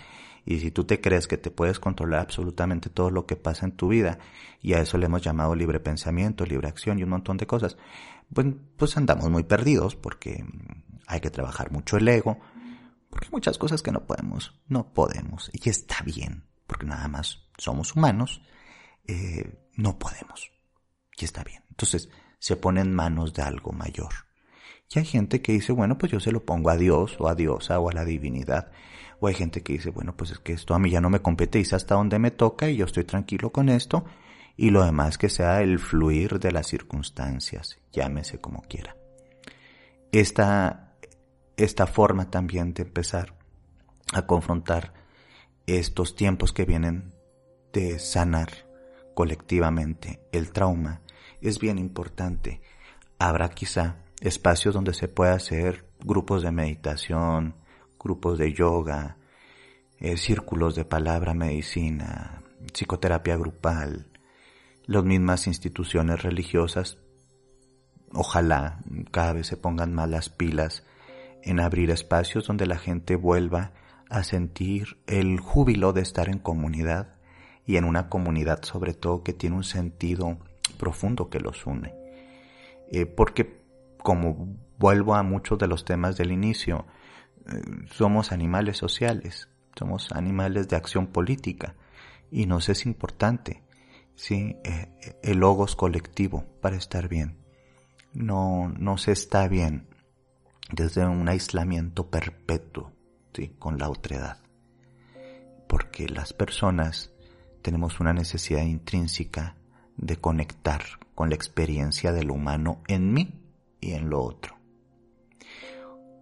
Y 0.46 0.60
si 0.60 0.70
tú 0.70 0.84
te 0.84 1.00
crees 1.00 1.30
que 1.30 1.38
te 1.38 1.50
puedes 1.50 1.80
controlar 1.80 2.20
absolutamente 2.20 2.90
todo 2.90 3.10
lo 3.10 3.26
que 3.26 3.38
pasa 3.38 3.66
en 3.66 3.72
tu 3.72 3.88
vida, 3.88 4.20
y 4.62 4.74
a 4.74 4.82
eso 4.82 4.98
le 4.98 5.06
hemos 5.06 5.22
llamado 5.22 5.56
libre 5.56 5.80
pensamiento, 5.80 6.46
libre 6.46 6.68
acción 6.68 7.00
y 7.00 7.04
un 7.04 7.12
montón 7.12 7.38
de 7.38 7.48
cosas, 7.48 7.78
pues, 8.34 8.48
pues 8.76 8.98
andamos 8.98 9.30
muy 9.30 9.44
perdidos 9.44 9.96
porque 9.96 10.44
hay 11.08 11.22
que 11.22 11.30
trabajar 11.30 11.72
mucho 11.72 11.96
el 11.96 12.10
ego, 12.10 12.38
porque 13.10 13.28
hay 13.28 13.32
muchas 13.32 13.58
cosas 13.58 13.82
que 13.82 13.94
no 13.94 14.06
podemos, 14.06 14.60
no 14.68 14.92
podemos, 14.92 15.50
y 15.54 15.70
está 15.70 16.04
bien, 16.04 16.44
porque 16.68 16.86
nada 16.86 17.08
más 17.08 17.48
somos 17.58 17.96
humanos, 17.96 18.42
eh, 19.08 19.58
no 19.78 19.98
podemos, 19.98 20.52
y 21.18 21.24
está 21.24 21.46
bien. 21.46 21.64
Entonces 21.70 22.10
se 22.40 22.58
pone 22.58 22.82
en 22.82 22.94
manos 22.94 23.34
de 23.34 23.42
algo 23.42 23.72
mayor. 23.72 24.29
Y 24.92 25.00
hay 25.00 25.06
gente 25.06 25.42
que 25.42 25.52
dice, 25.52 25.72
bueno, 25.72 25.98
pues 25.98 26.12
yo 26.12 26.20
se 26.20 26.32
lo 26.32 26.44
pongo 26.44 26.72
a 26.72 26.78
Dios 26.78 27.16
o 27.20 27.28
a 27.28 27.36
Diosa 27.36 27.80
o 27.80 27.90
a 27.90 27.94
la 27.94 28.06
divinidad. 28.06 28.72
O 29.20 29.28
hay 29.28 29.36
gente 29.36 29.62
que 29.62 29.74
dice, 29.74 29.92
bueno, 29.92 30.18
pues 30.18 30.32
es 30.32 30.40
que 30.40 30.54
esto 30.54 30.74
a 30.74 30.80
mí 30.80 30.90
ya 30.90 31.00
no 31.00 31.12
me 31.12 31.22
compete 31.22 31.60
es 31.60 31.74
hasta 31.74 31.96
donde 31.96 32.18
me 32.18 32.32
toca 32.32 32.70
y 32.70 32.78
yo 32.78 32.86
estoy 32.86 33.04
tranquilo 33.04 33.52
con 33.52 33.70
esto. 33.70 34.06
Y 34.58 34.72
lo 34.72 34.84
demás 34.84 35.18
que 35.18 35.30
sea 35.30 35.62
el 35.62 35.78
fluir 35.78 36.40
de 36.40 36.52
las 36.52 36.68
circunstancias, 36.68 37.78
llámese 37.92 38.40
como 38.40 38.64
quiera. 38.64 38.96
Esta, 40.12 40.96
esta 41.56 41.86
forma 41.86 42.32
también 42.32 42.74
de 42.74 42.84
empezar 42.84 43.36
a 44.12 44.24
confrontar 44.24 44.94
estos 45.68 46.16
tiempos 46.16 46.52
que 46.52 46.66
vienen 46.66 47.14
de 47.72 48.00
sanar 48.00 48.50
colectivamente 49.14 50.20
el 50.32 50.52
trauma 50.52 51.02
es 51.42 51.60
bien 51.60 51.78
importante. 51.78 52.62
Habrá 53.20 53.50
quizá 53.50 53.98
espacios 54.22 54.74
donde 54.74 54.94
se 54.94 55.08
pueda 55.08 55.34
hacer 55.34 55.86
grupos 56.00 56.44
de 56.44 56.52
meditación, 56.52 57.56
grupos 58.00 58.38
de 58.38 58.54
yoga, 58.54 59.18
eh, 60.00 60.18
círculos 60.18 60.76
de 60.76 60.86
palabra 60.86 61.34
medicina, 61.34 62.44
psicoterapia 62.74 63.38
grupal, 63.38 64.08
las 64.86 65.04
mismas 65.04 65.48
instituciones 65.48 66.22
religiosas, 66.24 66.98
ojalá 68.14 68.80
cada 69.12 69.34
vez 69.34 69.48
se 69.48 69.58
pongan 69.58 69.94
más 69.94 70.10
las 70.10 70.30
pilas 70.30 70.84
en 71.44 71.60
abrir 71.60 71.92
espacios 71.92 72.48
donde 72.48 72.66
la 72.66 72.78
gente 72.78 73.16
vuelva 73.16 73.72
a 74.10 74.24
sentir 74.24 74.98
el 75.08 75.40
júbilo 75.40 75.94
de 75.94 76.02
estar 76.02 76.30
en 76.30 76.40
comunidad 76.40 77.16
y 77.66 77.78
en 77.78 77.86
una 77.86 78.10
comunidad 78.10 78.64
sobre 78.64 78.94
todo 78.94 79.24
que 79.24 79.34
tiene 79.34 79.56
un 79.56 79.64
sentido 79.64 80.40
profundo 80.78 81.30
que 81.30 81.40
los 81.40 81.66
une. 81.66 81.94
Eh, 82.92 83.06
porque 83.06 83.59
como 84.04 84.58
vuelvo 84.78 85.16
a 85.16 85.24
muchos 85.24 85.60
de 85.60 85.68
los 85.68 85.86
temas 85.86 86.18
del 86.18 86.32
inicio, 86.32 86.86
eh, 87.48 87.62
somos 87.92 88.32
animales 88.32 88.78
sociales, 88.78 89.50
somos 89.78 90.12
animales 90.12 90.68
de 90.68 90.76
acción 90.76 91.08
política 91.08 91.76
y 92.32 92.46
nos 92.46 92.70
es 92.70 92.86
importante 92.86 93.64
¿sí? 94.16 94.58
Eh, 94.64 95.18
el 95.24 95.40
logos 95.40 95.76
colectivo 95.76 96.46
para 96.62 96.76
estar 96.76 97.08
bien. 97.08 97.38
No, 98.14 98.74
no 98.78 98.98
se 98.98 99.12
está 99.12 99.48
bien 99.48 99.88
desde 100.72 101.06
un 101.06 101.28
aislamiento 101.30 102.10
perpetuo 102.10 102.92
¿sí? 103.34 103.56
con 103.60 103.78
la 103.78 103.90
otredad. 103.90 104.38
Porque 105.68 106.10
las 106.10 106.34
personas 106.34 107.12
tenemos 107.62 108.00
una 108.00 108.14
necesidad 108.14 108.64
intrínseca 108.64 109.56
de 109.96 110.18
conectar 110.18 110.82
con 111.16 111.30
la 111.30 111.36
experiencia 111.36 112.12
del 112.12 112.32
humano 112.32 112.82
en 112.88 113.14
mí 113.14 113.39
y 113.80 113.94
en 113.94 114.10
lo 114.10 114.22
otro. 114.22 114.56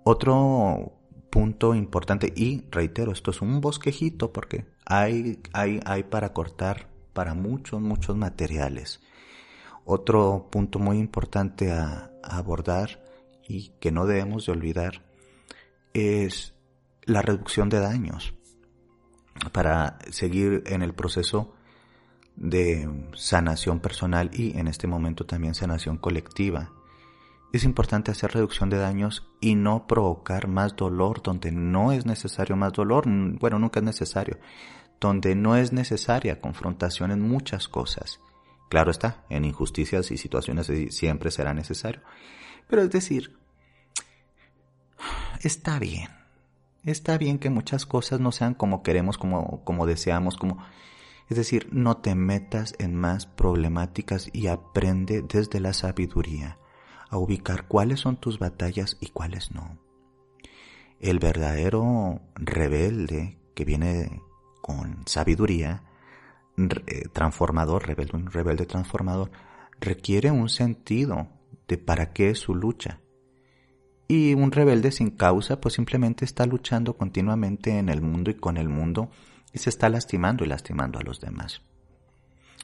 Otro 0.03 0.93
punto 1.29 1.75
importante, 1.75 2.31
y 2.35 2.63
reitero, 2.71 3.11
esto 3.11 3.31
es 3.31 3.41
un 3.41 3.61
bosquejito 3.61 4.31
porque 4.31 4.65
hay, 4.85 5.39
hay, 5.53 5.79
hay 5.85 6.03
para 6.03 6.33
cortar 6.33 6.87
para 7.13 7.33
muchos, 7.33 7.81
muchos 7.81 8.15
materiales. 8.15 9.01
Otro 9.85 10.49
punto 10.51 10.79
muy 10.79 10.97
importante 10.99 11.71
a, 11.71 12.11
abordar 12.21 13.01
y 13.47 13.69
que 13.79 13.91
no 13.91 14.05
debemos 14.05 14.45
de 14.45 14.51
olvidar 14.51 15.05
es 15.93 16.53
la 17.05 17.21
reducción 17.21 17.69
de 17.69 17.79
daños 17.79 18.33
para 19.53 19.97
seguir 20.11 20.63
en 20.65 20.81
el 20.81 20.93
proceso 20.93 21.53
de 22.35 22.87
sanación 23.15 23.79
personal 23.79 24.29
y 24.33 24.57
en 24.57 24.67
este 24.67 24.87
momento 24.87 25.25
también 25.25 25.55
sanación 25.55 25.97
colectiva. 25.97 26.71
Es 27.53 27.63
importante 27.63 28.11
hacer 28.11 28.33
reducción 28.33 28.69
de 28.69 28.77
daños 28.77 29.25
y 29.39 29.55
no 29.55 29.87
provocar 29.87 30.47
más 30.47 30.75
dolor 30.75 31.21
donde 31.23 31.51
no 31.51 31.93
es 31.93 32.05
necesario 32.05 32.57
más 32.57 32.73
dolor. 32.73 33.05
Bueno, 33.07 33.57
nunca 33.57 33.79
es 33.79 33.85
necesario. 33.85 34.37
Donde 34.99 35.33
no 35.35 35.55
es 35.55 35.71
necesaria 35.71 36.41
confrontación 36.41 37.11
en 37.11 37.21
muchas 37.21 37.69
cosas. 37.69 38.19
Claro 38.69 38.91
está, 38.91 39.23
en 39.29 39.45
injusticias 39.45 40.11
y 40.11 40.17
situaciones 40.17 40.69
siempre 40.89 41.31
será 41.31 41.53
necesario. 41.53 42.01
Pero 42.67 42.81
es 42.81 42.89
decir, 42.89 43.37
está 45.41 45.79
bien. 45.79 46.09
Está 46.83 47.17
bien 47.17 47.39
que 47.39 47.49
muchas 47.49 47.85
cosas 47.85 48.19
no 48.19 48.33
sean 48.33 48.55
como 48.55 48.83
queremos, 48.83 49.17
como, 49.17 49.63
como 49.63 49.85
deseamos, 49.85 50.35
como 50.35 50.57
es 51.29 51.37
decir, 51.37 51.69
no 51.71 51.97
te 51.97 52.15
metas 52.15 52.73
en 52.79 52.95
más 52.95 53.25
problemáticas 53.25 54.29
y 54.31 54.47
aprende 54.47 55.21
desde 55.21 55.59
la 55.59 55.73
sabiduría 55.73 56.57
a 57.09 57.17
ubicar 57.17 57.67
cuáles 57.67 57.99
son 57.99 58.17
tus 58.17 58.39
batallas 58.39 58.97
y 58.99 59.07
cuáles 59.07 59.51
no. 59.51 59.77
El 60.99 61.19
verdadero 61.19 62.21
rebelde 62.35 63.37
que 63.53 63.65
viene 63.65 64.21
con 64.61 65.07
sabiduría, 65.07 65.83
eh, 66.57 67.07
transformador, 67.13 67.87
rebelde, 67.87 68.17
un 68.17 68.31
rebelde 68.31 68.65
transformador, 68.65 69.31
requiere 69.79 70.31
un 70.31 70.49
sentido 70.49 71.27
de 71.67 71.77
para 71.77 72.13
qué 72.13 72.31
es 72.31 72.39
su 72.39 72.55
lucha. 72.55 72.99
Y 74.07 74.33
un 74.33 74.51
rebelde 74.51 74.91
sin 74.91 75.11
causa 75.11 75.59
pues 75.59 75.75
simplemente 75.75 76.25
está 76.25 76.45
luchando 76.45 76.97
continuamente 76.97 77.77
en 77.77 77.89
el 77.89 78.01
mundo 78.01 78.31
y 78.31 78.35
con 78.35 78.57
el 78.57 78.69
mundo 78.69 79.09
y 79.53 79.59
se 79.59 79.69
está 79.69 79.89
lastimando 79.89 80.45
y 80.45 80.47
lastimando 80.47 80.99
a 80.99 81.03
los 81.03 81.19
demás. 81.19 81.61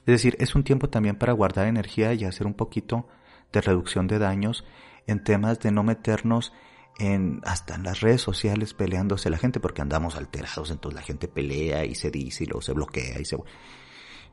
Es 0.00 0.06
decir, 0.06 0.36
es 0.38 0.54
un 0.54 0.64
tiempo 0.64 0.88
también 0.88 1.16
para 1.16 1.32
guardar 1.32 1.66
energía 1.66 2.12
y 2.14 2.24
hacer 2.24 2.46
un 2.46 2.54
poquito 2.54 3.08
de 3.54 3.60
reducción 3.62 4.06
de 4.06 4.18
daños 4.18 4.64
en 5.06 5.24
temas 5.24 5.60
de 5.60 5.70
no 5.70 5.82
meternos 5.82 6.52
en 6.98 7.40
hasta 7.44 7.74
en 7.74 7.82
las 7.82 8.00
redes 8.00 8.20
sociales 8.20 8.74
peleándose 8.74 9.30
la 9.30 9.38
gente 9.38 9.60
porque 9.60 9.82
andamos 9.82 10.16
alterados, 10.16 10.70
entonces 10.70 10.94
la 10.94 11.06
gente 11.06 11.28
pelea 11.28 11.84
y 11.84 11.94
se 11.94 12.10
dice 12.10 12.44
y 12.44 12.62
se 12.62 12.72
bloquea 12.72 13.20
y 13.20 13.24
se 13.24 13.36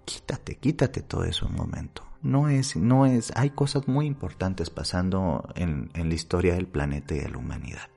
quítate, 0.05 0.55
quítate 0.55 1.01
todo 1.01 1.23
eso 1.23 1.47
un 1.47 1.55
momento. 1.55 2.03
No 2.21 2.49
es, 2.49 2.75
no 2.75 3.07
es, 3.07 3.31
hay 3.35 3.49
cosas 3.51 3.87
muy 3.87 4.05
importantes 4.05 4.69
pasando 4.69 5.47
en, 5.55 5.89
en 5.95 6.09
la 6.09 6.15
historia 6.15 6.53
del 6.53 6.67
planeta 6.67 7.15
y 7.15 7.19
de 7.19 7.29
la 7.29 7.37
humanidad. 7.37 7.89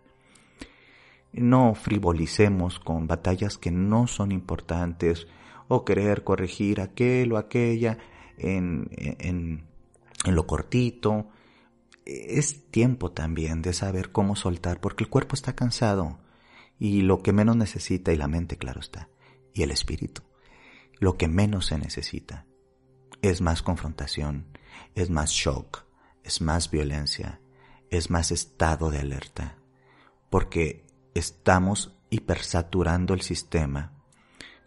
No 1.33 1.75
frivolicemos 1.75 2.79
con 2.79 3.07
batallas 3.07 3.59
que 3.59 3.71
no 3.71 4.07
son 4.07 4.33
importantes 4.33 5.27
o 5.69 5.85
querer 5.85 6.25
corregir 6.25 6.81
aquel 6.81 7.33
o 7.33 7.39
aquella 7.39 7.99
en, 8.39 9.67
en 10.25 10.35
lo 10.35 10.47
cortito. 10.47 11.29
Es 12.05 12.71
tiempo 12.71 13.13
también 13.13 13.63
de 13.63 13.73
saber 13.73 14.13
cómo 14.13 14.37
soltar 14.37 14.81
porque 14.81 15.05
el 15.05 15.11
cuerpo 15.11 15.35
está 15.35 15.55
cansado 15.55 16.19
y 16.79 17.03
lo 17.03 17.23
que 17.23 17.33
menos 17.33 17.57
necesita, 17.57 18.13
y 18.13 18.17
la 18.17 18.29
mente 18.29 18.57
claro 18.57 18.81
está, 18.81 19.09
y 19.53 19.63
el 19.63 19.71
espíritu, 19.71 20.23
lo 20.99 21.17
que 21.17 21.29
menos 21.29 21.67
se 21.67 21.79
necesita 21.79 22.47
es 23.23 23.41
más 23.41 23.63
confrontación, 23.63 24.47
es 24.95 25.09
más 25.09 25.31
shock, 25.31 25.85
es 26.25 26.41
más 26.41 26.71
violencia, 26.71 27.41
es 27.91 28.11
más 28.11 28.31
estado 28.33 28.91
de 28.91 28.99
alerta, 28.99 29.57
porque 30.31 30.85
estamos 31.15 31.97
hipersaturando 32.11 33.15
el 33.15 33.23
sistema 33.23 33.93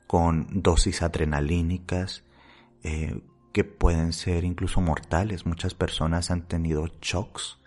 con 0.07 0.47
dosis 0.63 1.01
adrenalínicas 1.01 2.23
eh, 2.83 3.21
que 3.57 3.63
pueden 3.63 4.13
ser 4.13 4.43
incluso 4.43 4.81
mortales. 4.81 5.47
Muchas 5.47 5.73
personas 5.73 6.29
han 6.29 6.47
tenido 6.47 6.85
shocks 7.01 7.57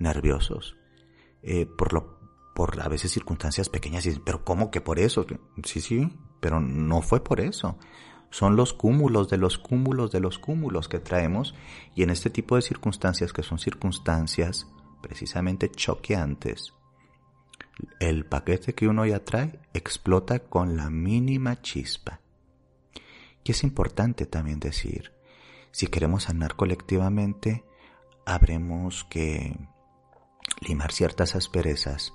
nerviosos 0.00 0.76
eh, 1.44 1.66
por 1.66 1.92
lo 1.92 2.18
por 2.52 2.80
a 2.82 2.88
veces 2.88 3.12
circunstancias 3.12 3.68
pequeñas 3.68 4.04
y 4.06 4.18
pero 4.18 4.44
cómo 4.44 4.72
que 4.72 4.80
por 4.80 4.98
eso 4.98 5.24
sí 5.62 5.80
sí 5.80 6.18
pero 6.40 6.58
no 6.58 7.00
fue 7.00 7.22
por 7.22 7.40
eso 7.40 7.78
son 8.30 8.56
los 8.56 8.72
cúmulos 8.72 9.28
de 9.28 9.36
los 9.36 9.56
cúmulos 9.56 10.10
de 10.10 10.18
los 10.18 10.40
cúmulos 10.40 10.88
que 10.88 10.98
traemos 10.98 11.54
y 11.94 12.02
en 12.02 12.10
este 12.10 12.28
tipo 12.28 12.56
de 12.56 12.62
circunstancias 12.62 13.32
que 13.32 13.44
son 13.44 13.60
circunstancias 13.60 14.66
precisamente 15.00 15.70
choqueantes 15.70 16.74
el 18.00 18.26
paquete 18.26 18.74
que 18.74 18.88
uno 18.88 19.06
ya 19.06 19.24
trae 19.24 19.60
explota 19.74 20.40
con 20.40 20.76
la 20.76 20.90
mínima 20.90 21.62
chispa. 21.62 22.20
Y 23.42 23.52
es 23.52 23.62
importante 23.62 24.26
también 24.26 24.60
decir, 24.60 25.12
si 25.72 25.86
queremos 25.86 26.24
sanar 26.24 26.56
colectivamente, 26.56 27.64
habremos 28.26 29.04
que 29.04 29.56
limar 30.60 30.92
ciertas 30.92 31.34
asperezas 31.34 32.12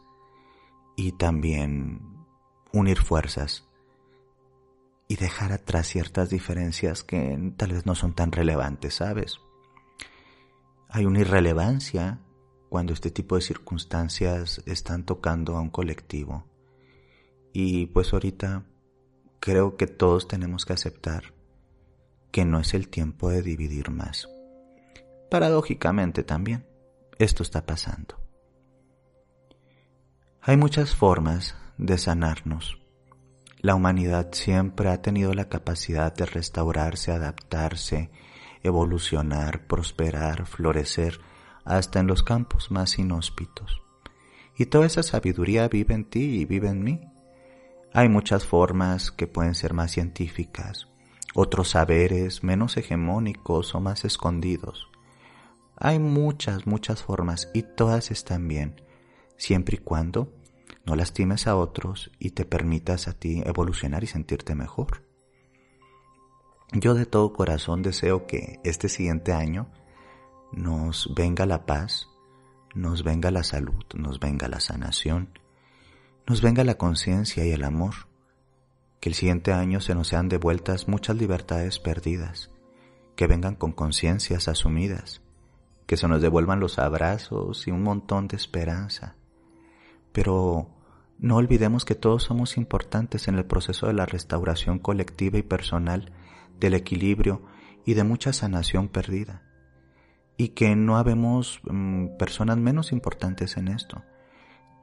y 0.96 1.14
también 1.14 2.02
unir 2.72 3.00
fuerzas 3.00 3.68
y 5.08 5.16
dejar 5.18 5.52
atrás 5.52 5.88
ciertas 5.88 6.30
diferencias 6.30 7.04
que 7.04 7.54
tal 7.58 7.74
vez 7.74 7.86
no 7.86 7.96
son 7.96 8.14
tan 8.14 8.32
relevantes, 8.32 8.96
¿sabes? 8.96 9.40
Hay 10.90 11.06
una 11.06 11.20
irrelevancia 11.20 12.20
cuando 12.70 12.94
este 12.94 13.12
tipo 13.12 13.36
de 13.36 13.42
circunstancias 13.42 14.62
están 14.66 15.06
tocando 15.06 15.56
a 15.56 15.62
un 15.62 15.70
colectivo. 15.70 16.46
Y 17.54 17.86
pues 17.88 18.12
ahorita 18.14 18.66
creo 19.40 19.78
que 19.78 19.88
todos 19.88 20.28
tenemos 20.28 20.66
que 20.66 20.74
aceptar 20.74 21.35
que 22.36 22.44
no 22.44 22.60
es 22.60 22.74
el 22.74 22.90
tiempo 22.90 23.30
de 23.30 23.42
dividir 23.42 23.92
más. 23.92 24.28
Paradójicamente 25.32 26.22
también, 26.22 26.68
esto 27.18 27.44
está 27.44 27.66
pasando. 27.66 28.22
Hay 30.42 30.58
muchas 30.58 30.94
formas 30.94 31.56
de 31.78 31.98
sanarnos. 31.98 32.78
La 33.62 33.74
humanidad 33.74 34.34
siempre 34.34 34.90
ha 34.90 35.02
tenido 35.02 35.34
la 35.34 35.48
capacidad 35.48 36.14
de 36.14 36.26
restaurarse, 36.26 37.14
adaptarse, 37.14 38.12
evolucionar, 38.64 39.66
prosperar, 39.66 40.46
florecer, 40.46 41.22
hasta 41.64 42.02
en 42.02 42.08
los 42.08 42.22
campos 42.22 42.70
más 42.70 43.00
inhóspitos. 43.00 43.82
Y 44.58 44.66
toda 44.66 44.88
esa 44.88 45.04
sabiduría 45.04 45.70
vive 45.70 45.94
en 45.94 46.04
ti 46.04 46.42
y 46.42 46.44
vive 46.44 46.68
en 46.68 46.84
mí. 46.84 47.00
Hay 47.94 48.10
muchas 48.10 48.46
formas 48.46 49.10
que 49.10 49.26
pueden 49.26 49.56
ser 49.56 49.74
más 49.74 49.92
científicas, 49.92 50.90
otros 51.36 51.72
saberes 51.72 52.44
menos 52.44 52.78
hegemónicos 52.78 53.76
o 53.76 53.82
más 53.82 54.06
escondidos. 54.06 54.90
Hay 55.76 56.00
muchas, 56.00 56.66
muchas 56.66 57.04
formas 57.04 57.52
y 57.54 57.64
todas 57.64 58.10
están 58.10 58.48
bien, 58.48 58.82
siempre 59.38 59.76
y 59.76 59.80
cuando 59.80 60.32
no 60.86 60.96
lastimes 60.96 61.48
a 61.48 61.58
otros 61.58 62.12
y 62.20 62.32
te 62.32 62.46
permitas 62.46 63.08
a 63.08 63.14
ti 63.14 63.42
evolucionar 63.46 64.04
y 64.04 64.08
sentirte 64.08 64.56
mejor. 64.56 65.04
Yo 66.72 66.94
de 66.94 67.06
todo 67.06 67.34
corazón 67.34 67.82
deseo 67.82 68.28
que 68.28 68.60
este 68.64 68.88
siguiente 68.88 69.34
año 69.34 69.70
nos 70.52 71.14
venga 71.16 71.46
la 71.46 71.66
paz, 71.66 72.08
nos 72.74 73.04
venga 73.04 73.30
la 73.30 73.44
salud, 73.44 73.84
nos 73.94 74.20
venga 74.20 74.48
la 74.48 74.60
sanación, 74.60 75.38
nos 76.28 76.42
venga 76.42 76.64
la 76.64 76.76
conciencia 76.76 77.46
y 77.46 77.52
el 77.52 77.64
amor, 77.64 77.94
que 79.06 79.10
el 79.10 79.14
siguiente 79.16 79.54
año 79.54 79.82
se 79.82 79.94
nos 79.94 80.08
sean 80.08 80.30
devueltas 80.30 80.88
muchas 80.88 81.16
libertades 81.16 81.78
perdidas, 81.78 82.50
que 83.16 83.28
vengan 83.28 83.54
con 83.54 83.72
conciencias 83.72 84.48
asumidas, 84.48 85.22
que 85.86 85.96
se 85.96 86.08
nos 86.08 86.24
devuelvan 86.24 86.60
los 86.60 86.80
abrazos 86.80 87.68
y 87.68 87.70
un 87.70 87.84
montón 87.84 88.28
de 88.28 88.36
esperanza. 88.36 89.16
Pero 90.12 90.72
no 91.20 91.36
olvidemos 91.36 91.86
que 91.86 91.94
todos 91.94 92.24
somos 92.24 92.58
importantes 92.58 93.28
en 93.28 93.36
el 93.36 93.46
proceso 93.46 93.86
de 93.86 93.94
la 93.94 94.08
restauración 94.08 94.80
colectiva 94.80 95.38
y 95.38 95.44
personal, 95.44 96.12
del 96.60 96.74
equilibrio 96.74 97.44
y 97.86 97.94
de 97.94 98.04
mucha 98.04 98.34
sanación 98.34 98.88
perdida. 98.88 99.44
Y 100.36 100.48
que 100.56 100.76
no 100.76 100.98
habemos 100.98 101.62
mm, 101.70 102.18
personas 102.18 102.58
menos 102.58 102.92
importantes 102.92 103.56
en 103.58 103.68
esto. 103.68 104.02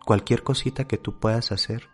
Cualquier 0.07 0.45
cosita 0.45 0.85
que 0.85 0.97
tú 0.97 1.19
puedas 1.19 1.51
hacer 1.51 1.89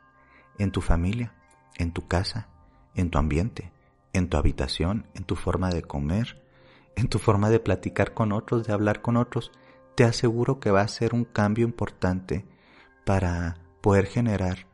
en 0.59 0.73
tu 0.73 0.83
familia, 0.83 1.38
en 1.79 1.93
tu 1.93 2.07
casa, 2.07 2.49
en 2.95 3.11
tu 3.11 3.19
ambiente, 3.19 3.73
en 4.13 4.29
tu 4.29 4.37
habitación, 4.37 5.07
en 5.15 5.25
tu 5.25 5.37
forma 5.37 5.71
de 5.71 5.83
comer, 5.83 6.43
en 6.97 7.09
tu 7.09 7.19
forma 7.19 7.51
de 7.51 7.61
platicar 7.61 8.13
con 8.13 8.33
otros, 8.33 8.67
de 8.67 8.73
hablar 8.73 9.01
con 9.01 9.17
otros, 9.17 9.53
te 9.95 10.05
aseguro 10.05 10.61
que 10.61 10.71
va 10.71 10.83
a 10.83 10.89
ser 10.89 11.15
un 11.15 11.25
cambio 11.25 11.65
importante 11.65 12.45
para 13.05 13.57
poder 13.81 14.07
generar 14.07 14.67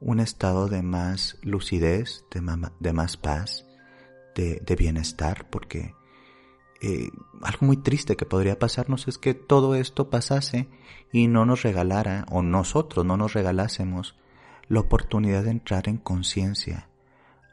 un 0.00 0.20
estado 0.20 0.68
de 0.68 0.82
más 0.82 1.38
lucidez, 1.42 2.24
de, 2.30 2.92
más 2.92 3.16
paz, 3.16 3.64
de, 4.34 4.76
bienestar, 4.78 5.48
porque 5.50 5.94
eh, 6.82 7.10
algo 7.42 7.66
muy 7.66 7.78
triste 7.78 8.16
que 8.16 8.26
podría 8.26 8.58
pasarnos 8.58 9.08
es 9.08 9.18
que 9.18 9.34
todo 9.34 9.74
esto 9.74 10.10
pasase 10.10 10.68
y 11.12 11.28
no 11.28 11.46
nos 11.46 11.62
regalara, 11.62 12.26
o 12.30 12.42
nosotros 12.42 13.04
no 13.06 13.16
nos 13.16 13.32
regalásemos, 13.32 14.16
la 14.68 14.80
oportunidad 14.80 15.44
de 15.44 15.50
entrar 15.50 15.88
en 15.88 15.98
conciencia 15.98 16.88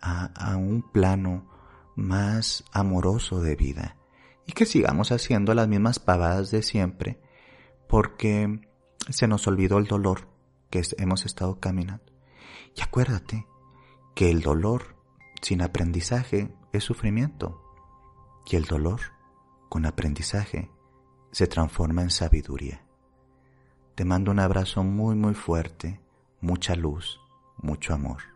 a, 0.01 0.25
a 0.35 0.57
un 0.57 0.81
plano 0.81 1.49
más 1.95 2.63
amoroso 2.71 3.41
de 3.41 3.55
vida 3.55 3.97
y 4.45 4.53
que 4.53 4.65
sigamos 4.65 5.11
haciendo 5.11 5.53
las 5.53 5.67
mismas 5.67 5.99
pavadas 5.99 6.51
de 6.51 6.63
siempre 6.63 7.19
porque 7.87 8.61
se 9.09 9.27
nos 9.27 9.47
olvidó 9.47 9.77
el 9.77 9.85
dolor 9.85 10.27
que 10.69 10.81
hemos 10.97 11.25
estado 11.25 11.59
caminando. 11.59 12.11
Y 12.75 12.81
acuérdate 12.81 13.45
que 14.15 14.31
el 14.31 14.41
dolor 14.41 14.95
sin 15.41 15.61
aprendizaje 15.61 16.55
es 16.71 16.83
sufrimiento 16.83 17.61
y 18.45 18.55
el 18.55 18.65
dolor 18.65 19.01
con 19.69 19.85
aprendizaje 19.85 20.71
se 21.31 21.47
transforma 21.47 22.01
en 22.01 22.09
sabiduría. 22.09 22.85
Te 23.95 24.05
mando 24.05 24.31
un 24.31 24.39
abrazo 24.39 24.83
muy 24.83 25.15
muy 25.15 25.33
fuerte, 25.33 25.99
mucha 26.43 26.75
luz, 26.75 27.21
mucho 27.61 27.93
amor. 27.93 28.32